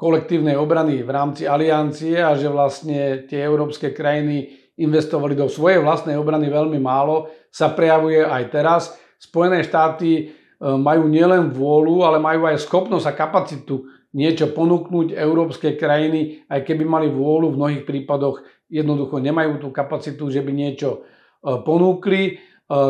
kolektívnej 0.00 0.56
obrany 0.56 1.04
v 1.04 1.10
rámci 1.12 1.44
aliancie 1.44 2.16
a 2.16 2.32
že 2.32 2.48
vlastne 2.48 3.28
tie 3.28 3.44
európske 3.44 3.92
krajiny 3.92 4.64
investovali 4.80 5.36
do 5.36 5.46
svojej 5.46 5.84
vlastnej 5.84 6.18
obrany 6.18 6.50
veľmi 6.50 6.80
málo, 6.80 7.30
sa 7.52 7.70
prejavuje 7.70 8.24
aj 8.24 8.42
teraz. 8.50 8.82
Spojené 9.20 9.62
štáty 9.62 10.10
e, 10.18 10.22
majú 10.58 11.06
nielen 11.06 11.54
vôľu, 11.54 12.02
ale 12.02 12.18
majú 12.18 12.50
aj 12.50 12.66
schopnosť 12.66 13.06
a 13.06 13.14
kapacitu 13.14 13.86
niečo 14.14 14.50
ponúknuť 14.50 15.14
európske 15.14 15.74
krajiny, 15.74 16.46
aj 16.46 16.66
keby 16.66 16.86
mali 16.86 17.06
vôľu, 17.10 17.54
v 17.54 17.58
mnohých 17.58 17.84
prípadoch 17.86 18.42
jednoducho 18.70 19.18
nemajú 19.18 19.58
tú 19.62 19.68
kapacitu, 19.74 20.30
že 20.30 20.42
by 20.42 20.50
niečo 20.50 20.90
e, 20.90 21.60
ponúkli. 21.62 22.22
E, 22.26 22.32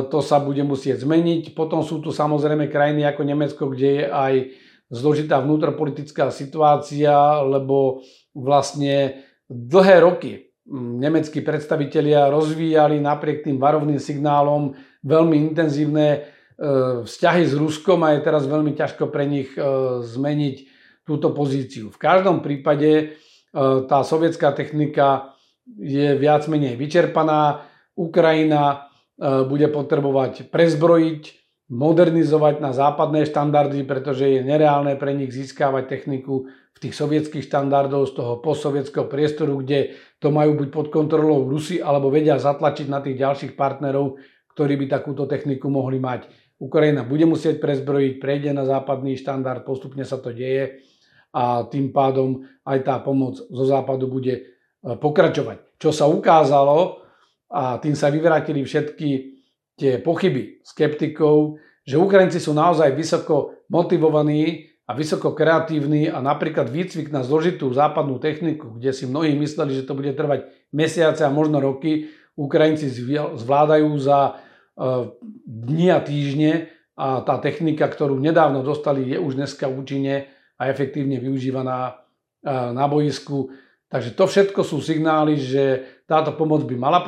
to 0.09 0.25
sa 0.25 0.41
bude 0.41 0.65
musieť 0.65 1.05
zmeniť. 1.05 1.53
Potom 1.53 1.85
sú 1.85 2.01
tu 2.01 2.15
samozrejme 2.15 2.73
krajiny 2.73 3.05
ako 3.05 3.23
Nemecko, 3.29 3.63
kde 3.69 3.89
je 4.01 4.05
aj 4.09 4.35
zložitá 4.95 5.43
vnútropolitická 5.43 6.31
situácia, 6.31 7.43
lebo 7.43 8.07
vlastne 8.33 9.27
dlhé 9.51 10.01
roky 10.01 10.33
nemeckí 10.73 11.45
predstavitelia 11.45 12.33
rozvíjali 12.33 12.97
napriek 13.03 13.45
tým 13.45 13.61
varovným 13.61 14.01
signálom 14.01 14.73
veľmi 15.05 15.37
intenzívne 15.53 16.07
e, 16.17 16.19
vzťahy 17.05 17.45
s 17.45 17.53
Ruskom 17.53 18.01
a 18.01 18.17
je 18.17 18.25
teraz 18.25 18.49
veľmi 18.49 18.73
ťažko 18.73 19.13
pre 19.13 19.29
nich 19.29 19.53
zmeniť 20.01 20.57
túto 21.05 21.31
pozíciu. 21.37 21.93
V 21.93 21.99
každom 22.01 22.41
prípade 22.41 22.91
e, 22.91 23.05
tá 23.85 24.01
sovietská 24.01 24.57
technika 24.57 25.37
je 25.77 26.17
viac 26.17 26.49
menej 26.49 26.81
vyčerpaná. 26.81 27.69
Ukrajina 27.95 28.63
e, 28.73 28.79
bude 29.45 29.69
potrebovať 29.69 30.49
prezbrojiť, 30.49 31.23
modernizovať 31.73 32.61
na 32.61 32.77
západné 32.77 33.25
štandardy, 33.25 33.89
pretože 33.89 34.29
je 34.29 34.41
nereálne 34.45 34.97
pre 35.01 35.17
nich 35.17 35.33
získavať 35.33 35.89
techniku 35.89 36.49
v 36.49 36.79
tých 36.79 36.95
sovietských 36.95 37.47
štandardov 37.49 38.11
z 38.11 38.13
toho 38.21 38.33
postsovietského 38.45 39.09
priestoru, 39.09 39.63
kde 39.65 39.97
to 40.21 40.29
majú 40.29 40.59
byť 40.61 40.69
pod 40.69 40.93
kontrolou 40.93 41.49
Rusy 41.49 41.81
alebo 41.81 42.13
vedia 42.13 42.37
zatlačiť 42.37 42.87
na 42.91 43.01
tých 43.01 43.17
ďalších 43.17 43.53
partnerov, 43.57 44.21
ktorí 44.53 44.77
by 44.85 44.87
takúto 44.91 45.25
techniku 45.25 45.73
mohli 45.73 45.97
mať. 45.97 46.29
Ukrajina 46.61 47.03
bude 47.03 47.25
musieť 47.25 47.59
prezbrojiť, 47.59 48.13
prejde 48.21 48.51
na 48.53 48.69
západný 48.69 49.17
štandard, 49.17 49.65
postupne 49.65 50.05
sa 50.05 50.21
to 50.21 50.31
deje 50.31 50.85
a 51.35 51.67
tým 51.67 51.91
pádom 51.91 52.47
aj 52.63 52.79
tá 52.87 52.97
pomoc 53.03 53.41
zo 53.41 53.65
západu 53.67 54.07
bude 54.07 54.35
e, 54.39 54.43
pokračovať. 54.95 55.81
Čo 55.83 55.91
sa 55.91 56.07
ukázalo, 56.07 57.05
a 57.55 57.79
tým 57.79 57.95
sa 57.95 58.11
vyvrátili 58.11 58.67
všetky 58.67 59.34
tie 59.75 59.99
pochyby 59.99 60.63
skeptikov, 60.63 61.59
že 61.85 62.01
Ukrajinci 62.01 62.41
sú 62.41 62.57
naozaj 62.57 62.97
vysoko 62.97 63.67
motivovaní 63.69 64.73
a 64.85 64.93
vysoko 64.93 65.33
kreatívni 65.33 66.09
a 66.13 66.21
napríklad 66.21 66.69
výcvik 66.69 67.09
na 67.09 67.25
zložitú 67.25 67.73
západnú 67.73 68.21
techniku, 68.21 68.77
kde 68.77 68.93
si 68.93 69.09
mnohí 69.09 69.33
mysleli, 69.37 69.77
že 69.77 69.87
to 69.89 69.97
bude 69.97 70.13
trvať 70.13 70.49
mesiace 70.73 71.25
a 71.25 71.33
možno 71.33 71.61
roky, 71.61 72.13
Ukrajinci 72.35 72.91
zvládajú 73.39 73.95
za 74.03 74.19
e, 74.27 74.33
dni 75.47 75.89
a 75.95 76.03
týždne 76.03 76.53
a 76.99 77.23
tá 77.23 77.39
technika, 77.39 77.87
ktorú 77.87 78.19
nedávno 78.19 78.63
dostali, 78.63 79.07
je 79.07 79.19
už 79.19 79.39
dneska 79.39 79.71
účinne 79.71 80.31
a 80.59 80.71
efektívne 80.71 81.19
využívaná 81.19 82.05
na 82.47 82.87
boisku. 82.87 83.51
Takže 83.89 84.11
to 84.15 84.25
všetko 84.27 84.61
sú 84.63 84.79
signály, 84.79 85.41
že 85.41 85.87
táto 86.05 86.37
pomoc 86.37 86.63
by 86.69 86.77
mala 86.77 87.01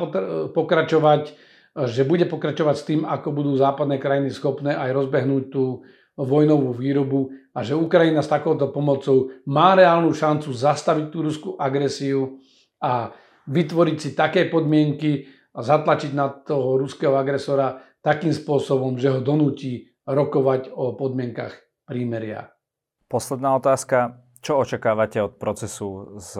pokračovať, 0.51 1.35
že 1.85 2.09
bude 2.09 2.25
pokračovať 2.25 2.75
s 2.75 2.87
tým, 2.89 3.01
ako 3.05 3.29
budú 3.29 3.53
západné 3.53 4.01
krajiny 4.01 4.33
schopné 4.33 4.73
aj 4.73 4.97
rozbehnúť 4.97 5.43
tú 5.53 5.85
vojnovú 6.17 6.73
výrobu 6.73 7.29
a 7.53 7.61
že 7.61 7.77
Ukrajina 7.77 8.25
s 8.25 8.33
takouto 8.33 8.73
pomocou 8.73 9.29
má 9.45 9.77
reálnu 9.77 10.09
šancu 10.09 10.49
zastaviť 10.49 11.05
tú 11.13 11.17
ruskú 11.21 11.49
agresiu 11.61 12.41
a 12.81 13.13
vytvoriť 13.45 13.97
si 14.01 14.09
také 14.17 14.49
podmienky 14.49 15.29
a 15.53 15.61
zatlačiť 15.61 16.11
na 16.17 16.33
toho 16.33 16.81
ruského 16.81 17.13
agresora 17.13 17.77
takým 18.01 18.33
spôsobom, 18.33 18.97
že 18.97 19.13
ho 19.13 19.21
donúti 19.21 19.93
rokovať 20.09 20.73
o 20.73 20.97
podmienkach 20.97 21.53
prímeria. 21.85 22.49
Posledná 23.05 23.53
otázka. 23.53 24.25
Čo 24.41 24.61
očakávate 24.61 25.17
od 25.21 25.37
procesu 25.41 26.17
s 26.21 26.37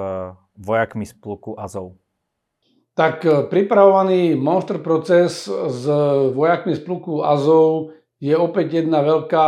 vojakmi 0.57 1.05
z 1.05 1.13
pluku 1.17 1.57
Azov? 1.57 1.97
Tak 2.97 3.21
e, 3.25 3.45
pripravovaný 3.45 4.33
monster 4.33 4.81
proces 4.81 5.45
s 5.45 5.85
vojakmi 6.33 6.73
z 6.73 6.81
pluku 6.81 7.21
Azov 7.21 7.93
je 8.17 8.33
opäť 8.33 8.81
jedna 8.81 9.05
veľká 9.05 9.45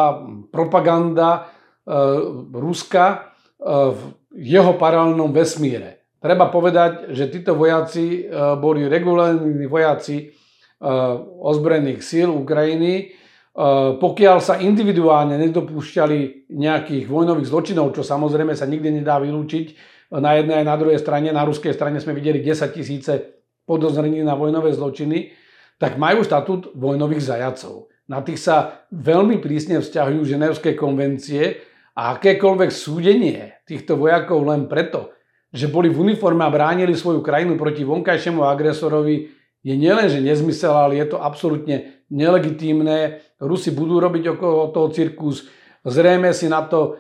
propaganda 0.54 1.30
e, 1.34 1.42
Ruska 2.54 3.06
e, 3.10 3.18
v 3.90 4.00
jeho 4.38 4.78
paralelnom 4.78 5.34
vesmíre. 5.34 6.14
Treba 6.22 6.54
povedať, 6.54 7.18
že 7.18 7.32
títo 7.32 7.56
vojaci 7.56 8.28
boli 8.60 8.92
regulárni 8.92 9.56
vojaci 9.64 10.28
ozbrojených 11.40 12.04
síl 12.04 12.28
Ukrajiny, 12.28 13.16
pokiaľ 14.04 14.38
sa 14.44 14.60
individuálne 14.60 15.40
nedopúšťali 15.40 16.52
nejakých 16.52 17.08
vojnových 17.08 17.48
zločinov, 17.48 17.96
čo 17.96 18.04
samozrejme 18.04 18.52
sa 18.52 18.68
nikdy 18.68 19.00
nedá 19.00 19.16
vylúčiť, 19.16 19.68
na 20.20 20.36
jednej 20.36 20.60
aj 20.60 20.66
na 20.68 20.76
druhej 20.76 21.00
strane, 21.00 21.32
na 21.32 21.48
ruskej 21.48 21.72
strane 21.72 22.04
sme 22.04 22.12
videli 22.12 22.44
10 22.44 22.68
tisíce 22.76 23.39
podozrení 23.70 24.26
na 24.26 24.34
vojnové 24.34 24.74
zločiny, 24.74 25.38
tak 25.78 26.02
majú 26.02 26.26
štatút 26.26 26.74
vojnových 26.74 27.22
zajacov. 27.22 27.94
Na 28.10 28.26
tých 28.26 28.42
sa 28.42 28.90
veľmi 28.90 29.38
prísne 29.38 29.78
vzťahujú 29.78 30.26
ženevské 30.26 30.74
konvencie 30.74 31.62
a 31.94 32.18
akékoľvek 32.18 32.70
súdenie 32.74 33.62
týchto 33.70 33.94
vojakov 33.94 34.42
len 34.50 34.66
preto, 34.66 35.14
že 35.54 35.70
boli 35.70 35.94
v 35.94 36.10
uniforme 36.10 36.42
a 36.42 36.50
bránili 36.50 36.98
svoju 36.98 37.22
krajinu 37.22 37.54
proti 37.54 37.86
vonkajšiemu 37.86 38.42
agresorovi, 38.42 39.30
je 39.60 39.76
nielenže 39.76 40.24
nezmysel, 40.24 40.72
ale 40.72 40.98
je 40.98 41.06
to 41.14 41.18
absolútne 41.20 42.08
nelegitímne. 42.08 43.20
Rusi 43.44 43.76
budú 43.76 44.00
robiť 44.00 44.40
okolo 44.40 44.72
toho 44.72 44.88
cirkus. 44.96 45.52
Zrejme 45.84 46.32
si 46.32 46.48
na 46.48 46.64
to 46.64 46.80
e, 46.80 46.92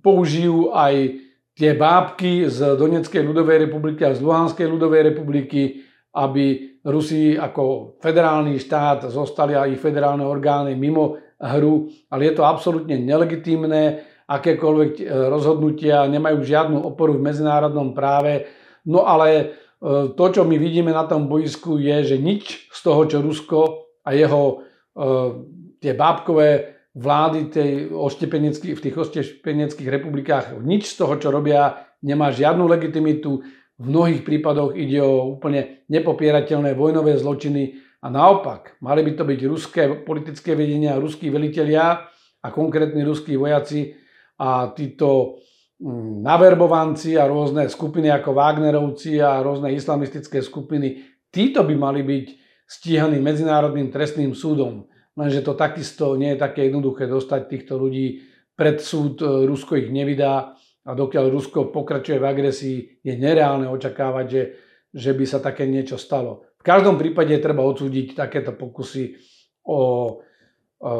použijú 0.00 0.72
aj 0.72 1.20
tie 1.60 1.76
bábky 1.76 2.48
z 2.48 2.80
Donetskej 2.80 3.20
ľudovej 3.20 3.68
republiky 3.68 4.00
a 4.08 4.16
z 4.16 4.24
Luhanskej 4.24 4.64
ľudovej 4.64 5.12
republiky, 5.12 5.84
aby 6.16 6.72
Rusi 6.80 7.36
ako 7.36 7.96
federálny 8.00 8.56
štát 8.56 9.12
zostali 9.12 9.52
a 9.52 9.68
ich 9.68 9.76
federálne 9.76 10.24
orgány 10.24 10.72
mimo 10.72 11.20
hru, 11.36 11.92
ale 12.08 12.32
je 12.32 12.34
to 12.40 12.48
absolútne 12.48 12.96
nelegitímne, 12.96 14.00
akékoľvek 14.24 14.92
e, 14.96 15.04
rozhodnutia 15.28 16.08
nemajú 16.08 16.40
žiadnu 16.40 16.80
oporu 16.80 17.20
v 17.20 17.28
medzinárodnom 17.28 17.92
práve. 17.92 18.48
No 18.88 19.04
ale 19.04 19.28
e, 19.28 19.44
to, 20.16 20.24
čo 20.32 20.48
my 20.48 20.56
vidíme 20.56 20.96
na 20.96 21.04
tom 21.04 21.28
boisku, 21.28 21.76
je, 21.76 22.14
že 22.14 22.16
nič 22.16 22.72
z 22.72 22.80
toho, 22.80 23.04
čo 23.04 23.20
Rusko 23.20 23.60
a 24.00 24.16
jeho 24.16 24.42
e, 24.48 24.56
tie 25.82 25.92
bábkové 25.92 26.79
vlády 26.94 27.54
tej 27.54 27.70
v 28.74 28.82
tých 28.82 28.96
oštepeneckých 28.96 29.88
republikách, 29.88 30.58
nič 30.58 30.90
z 30.90 30.94
toho, 30.98 31.14
čo 31.22 31.30
robia, 31.30 31.86
nemá 32.02 32.34
žiadnu 32.34 32.66
legitimitu. 32.66 33.46
V 33.80 33.84
mnohých 33.86 34.26
prípadoch 34.26 34.76
ide 34.76 35.00
o 35.00 35.38
úplne 35.38 35.86
nepopierateľné 35.88 36.76
vojnové 36.76 37.16
zločiny 37.16 37.80
A 38.00 38.08
naopak, 38.08 38.80
mali 38.80 39.04
by 39.04 39.12
to 39.12 39.24
byť 39.28 39.40
ruské 39.44 39.82
politické 40.08 40.56
vedenia, 40.56 40.96
ruskí 40.96 41.28
velitelia 41.28 42.08
a 42.40 42.48
konkrétni 42.48 43.04
ruskí 43.04 43.36
vojaci 43.36 43.92
a 44.40 44.72
títo 44.72 45.36
mm, 45.76 46.24
naverbovanci 46.24 47.20
a 47.20 47.28
rôzne 47.28 47.68
skupiny 47.68 48.08
ako 48.08 48.32
Wagnerovci 48.32 49.20
a 49.20 49.44
rôzne 49.44 49.68
islamistické 49.76 50.40
skupiny, 50.40 51.04
títo 51.28 51.60
by 51.60 51.74
mali 51.76 52.00
byť 52.00 52.26
stíhaní 52.64 53.20
Medzinárodným 53.20 53.92
trestným 53.92 54.32
súdom. 54.32 54.88
Lenže 55.18 55.42
to 55.42 55.58
takisto 55.58 56.14
nie 56.14 56.34
je 56.34 56.42
také 56.42 56.70
jednoduché 56.70 57.10
dostať 57.10 57.40
týchto 57.50 57.74
ľudí 57.76 58.22
pred 58.54 58.78
súd. 58.78 59.20
Rusko 59.22 59.80
ich 59.80 59.90
nevydá 59.90 60.54
a 60.86 60.90
dokiaľ 60.96 61.24
Rusko 61.28 61.68
pokračuje 61.74 62.18
v 62.18 62.28
agresii, 62.28 62.78
je 63.04 63.14
nereálne 63.18 63.68
očakávať, 63.68 64.26
že, 64.28 64.42
že 64.94 65.10
by 65.12 65.24
sa 65.26 65.38
také 65.42 65.68
niečo 65.68 66.00
stalo. 66.00 66.48
V 66.60 66.64
každom 66.64 67.00
prípade 67.00 67.32
treba 67.40 67.64
odsúdiť 67.64 68.12
takéto 68.16 68.52
pokusy 68.52 69.16
o, 69.64 69.80
o 70.80 70.90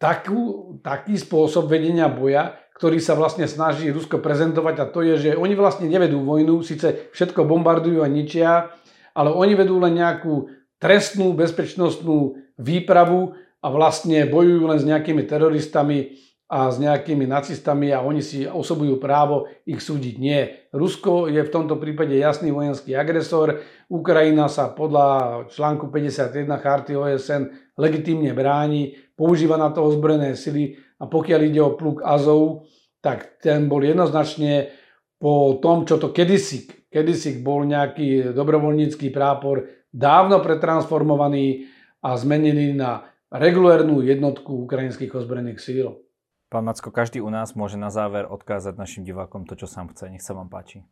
takú, 0.00 0.40
taký 0.84 1.16
spôsob 1.16 1.68
vedenia 1.68 2.12
boja, 2.12 2.60
ktorý 2.76 2.98
sa 3.00 3.16
vlastne 3.16 3.48
snaží 3.48 3.88
Rusko 3.88 4.20
prezentovať 4.20 4.76
a 4.82 4.90
to 4.90 5.00
je, 5.00 5.14
že 5.16 5.30
oni 5.38 5.54
vlastne 5.56 5.88
nevedú 5.88 6.20
vojnu, 6.26 6.60
síce 6.60 7.08
všetko 7.14 7.46
bombardujú 7.46 8.02
a 8.02 8.08
ničia, 8.10 8.74
ale 9.14 9.30
oni 9.30 9.54
vedú 9.54 9.78
len 9.78 9.96
nejakú 9.96 10.50
trestnú 10.84 11.32
bezpečnostnú 11.32 12.36
výpravu 12.60 13.32
a 13.64 13.66
vlastne 13.72 14.28
bojujú 14.28 14.68
len 14.68 14.76
s 14.76 14.84
nejakými 14.84 15.24
teroristami 15.24 16.20
a 16.44 16.68
s 16.68 16.76
nejakými 16.76 17.24
nacistami 17.24 17.88
a 17.88 18.04
oni 18.04 18.20
si 18.20 18.44
osobujú 18.44 19.00
právo 19.00 19.48
ich 19.64 19.80
súdiť. 19.80 20.14
Nie. 20.20 20.68
Rusko 20.76 21.32
je 21.32 21.40
v 21.40 21.48
tomto 21.48 21.80
prípade 21.80 22.12
jasný 22.12 22.52
vojenský 22.52 22.92
agresor. 22.92 23.64
Ukrajina 23.88 24.52
sa 24.52 24.68
podľa 24.76 25.48
článku 25.48 25.88
51 25.88 26.52
charty 26.60 26.92
OSN 27.00 27.42
legitímne 27.80 28.36
bráni, 28.36 28.92
používa 29.16 29.56
na 29.56 29.72
to 29.72 29.80
ozbrojené 29.88 30.36
sily 30.36 30.76
a 31.00 31.08
pokiaľ 31.08 31.40
ide 31.48 31.64
o 31.64 31.72
pluk 31.80 32.04
Azov, 32.04 32.68
tak 33.00 33.40
ten 33.40 33.72
bol 33.72 33.80
jednoznačne 33.80 34.68
po 35.16 35.56
tom, 35.64 35.88
čo 35.88 35.96
to 35.96 36.12
kedysi, 36.12 36.68
kedysi 36.92 37.40
bol 37.40 37.64
nejaký 37.64 38.36
dobrovoľnícky 38.36 39.08
prápor, 39.08 39.64
dávno 39.94 40.42
pretransformovaný 40.42 41.70
a 42.02 42.18
zmenený 42.18 42.74
na 42.74 43.06
regulérnu 43.30 44.02
jednotku 44.02 44.66
ukrajinských 44.66 45.14
ozbrojených 45.14 45.62
síl. 45.62 46.02
Pán 46.50 46.66
Macko, 46.66 46.90
každý 46.90 47.22
u 47.22 47.30
nás 47.30 47.54
môže 47.54 47.78
na 47.78 47.88
záver 47.94 48.26
odkázať 48.26 48.74
našim 48.74 49.02
divákom 49.06 49.46
to, 49.46 49.54
čo 49.54 49.70
sám 49.70 49.94
chce. 49.94 50.10
Nech 50.10 50.22
sa 50.22 50.34
vám 50.34 50.50
páči. 50.50 50.82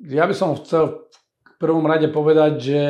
Ja 0.00 0.26
by 0.26 0.34
som 0.34 0.58
chcel 0.58 1.08
v 1.44 1.56
prvom 1.56 1.86
rade 1.86 2.10
povedať, 2.10 2.52
že 2.58 2.80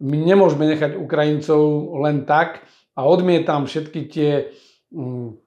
my 0.00 0.16
nemôžeme 0.16 0.66
nechať 0.66 0.96
Ukrajincov 0.96 1.94
len 2.02 2.24
tak 2.24 2.64
a 2.96 3.06
odmietam 3.06 3.64
všetky 3.64 4.00
tie 4.10 4.50
mm, 4.90 5.38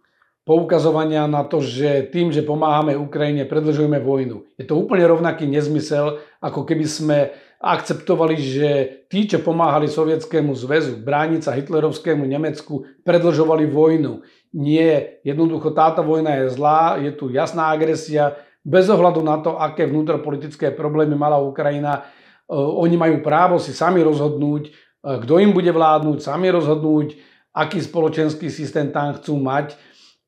poukazovania 0.47 1.27
na 1.27 1.43
to, 1.43 1.59
že 1.59 2.09
tým, 2.09 2.31
že 2.31 2.47
pomáhame 2.47 2.95
Ukrajine, 2.95 3.43
predlžujeme 3.45 3.99
vojnu. 3.99 4.47
Je 4.55 4.65
to 4.65 4.79
úplne 4.79 5.03
rovnaký 5.07 5.45
nezmysel, 5.45 6.23
ako 6.39 6.63
keby 6.63 6.85
sme 6.87 7.17
akceptovali, 7.63 8.35
že 8.35 8.69
tí, 9.07 9.23
čo 9.23 9.39
pomáhali 9.39 9.87
Sovietskému 9.87 10.51
zväzu 10.51 10.99
brániť 10.99 11.47
sa 11.47 11.55
hitlerovskému 11.55 12.27
Nemecku, 12.27 12.83
predlžovali 13.07 13.71
vojnu. 13.71 14.19
Nie, 14.51 15.23
jednoducho 15.23 15.71
táto 15.71 16.03
vojna 16.03 16.43
je 16.43 16.51
zlá, 16.51 16.99
je 16.99 17.15
tu 17.15 17.31
jasná 17.31 17.71
agresia, 17.71 18.35
bez 18.67 18.91
ohľadu 18.91 19.23
na 19.23 19.39
to, 19.39 19.55
aké 19.55 19.87
vnútropolitické 19.87 20.75
problémy 20.75 21.15
mala 21.15 21.39
Ukrajina, 21.39 21.99
e, 21.99 22.01
oni 22.55 22.99
majú 22.99 23.23
právo 23.23 23.55
si 23.63 23.71
sami 23.71 24.03
rozhodnúť, 24.03 24.63
e, 24.67 24.71
kto 25.23 25.39
im 25.39 25.55
bude 25.55 25.71
vládnuť, 25.71 26.19
sami 26.19 26.51
rozhodnúť, 26.51 27.15
aký 27.55 27.79
spoločenský 27.79 28.51
systém 28.51 28.91
tam 28.91 29.15
chcú 29.15 29.39
mať 29.39 29.79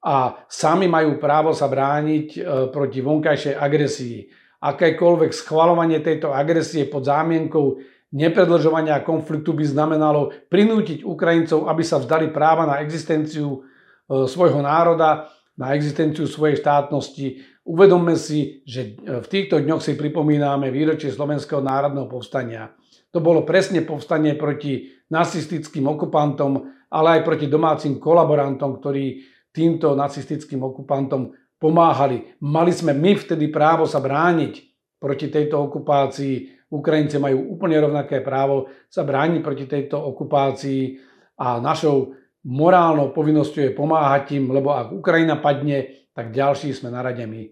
a 0.03 0.39
sami 0.47 0.87
majú 0.87 1.19
právo 1.19 1.51
sa 1.51 1.67
brániť 1.67 2.27
e, 2.35 2.39
proti 2.71 2.99
vonkajšej 3.03 3.55
agresii 3.59 4.19
akékoľvek 4.65 5.29
schvalovanie 5.29 6.01
tejto 6.01 6.33
agresie 6.33 6.89
pod 6.89 7.05
zámienkou 7.05 7.77
nepredlžovania 8.15 9.05
konfliktu 9.05 9.53
by 9.53 9.65
znamenalo 9.67 10.33
prinútiť 10.49 11.05
Ukrajincov, 11.05 11.69
aby 11.69 11.83
sa 11.85 12.01
vzdali 12.01 12.33
práva 12.33 12.65
na 12.65 12.81
existenciu 12.81 13.61
e, 13.61 14.25
svojho 14.25 14.65
národa, 14.65 15.29
na 15.53 15.77
existenciu 15.77 16.25
svojej 16.25 16.57
štátnosti. 16.57 17.45
Uvedomme 17.67 18.17
si, 18.17 18.65
že 18.65 18.97
e, 18.97 19.21
v 19.21 19.27
týchto 19.29 19.61
dňoch 19.61 19.83
si 19.85 19.93
pripomíname 19.93 20.73
výročie 20.73 21.13
Slovenského 21.13 21.61
národného 21.61 22.09
povstania. 22.09 22.73
To 23.13 23.21
bolo 23.21 23.45
presne 23.45 23.85
povstanie 23.85 24.33
proti 24.33 24.91
nacistickým 25.13 25.85
okupantom, 25.85 26.73
ale 26.89 27.19
aj 27.19 27.21
proti 27.27 27.45
domácim 27.45 28.01
kolaborantom, 28.01 28.81
ktorí 28.81 29.23
týmto 29.55 29.95
nacistickým 29.95 30.59
okupantom 30.63 31.31
pomáhali. 31.61 32.35
Mali 32.43 32.71
sme 32.71 32.93
my 32.93 33.15
vtedy 33.15 33.47
právo 33.49 33.87
sa 33.87 34.03
brániť 34.03 34.53
proti 34.99 35.27
tejto 35.31 35.61
okupácii. 35.69 36.67
Ukrajinci 36.71 37.21
majú 37.21 37.55
úplne 37.55 37.77
rovnaké 37.79 38.19
právo 38.19 38.67
sa 38.89 39.05
brániť 39.05 39.39
proti 39.45 39.65
tejto 39.69 40.01
okupácii 40.01 40.97
a 41.39 41.61
našou 41.61 42.15
morálnou 42.45 43.09
povinnosťou 43.15 43.69
je 43.69 43.77
pomáhať 43.77 44.37
im, 44.37 44.53
lebo 44.53 44.73
ak 44.73 44.93
Ukrajina 44.93 45.41
padne, 45.41 46.09
tak 46.13 46.31
ďalší 46.31 46.71
sme 46.73 46.93
na 46.93 47.01
rade 47.01 47.25
my. 47.25 47.49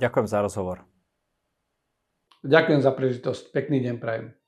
Ďakujem 0.00 0.26
za 0.26 0.38
rozhovor. 0.40 0.82
Ďakujem 2.40 2.80
za 2.80 2.90
príležitosť. 2.96 3.42
Pekný 3.52 3.84
deň 3.84 3.96
prajem. 4.00 4.39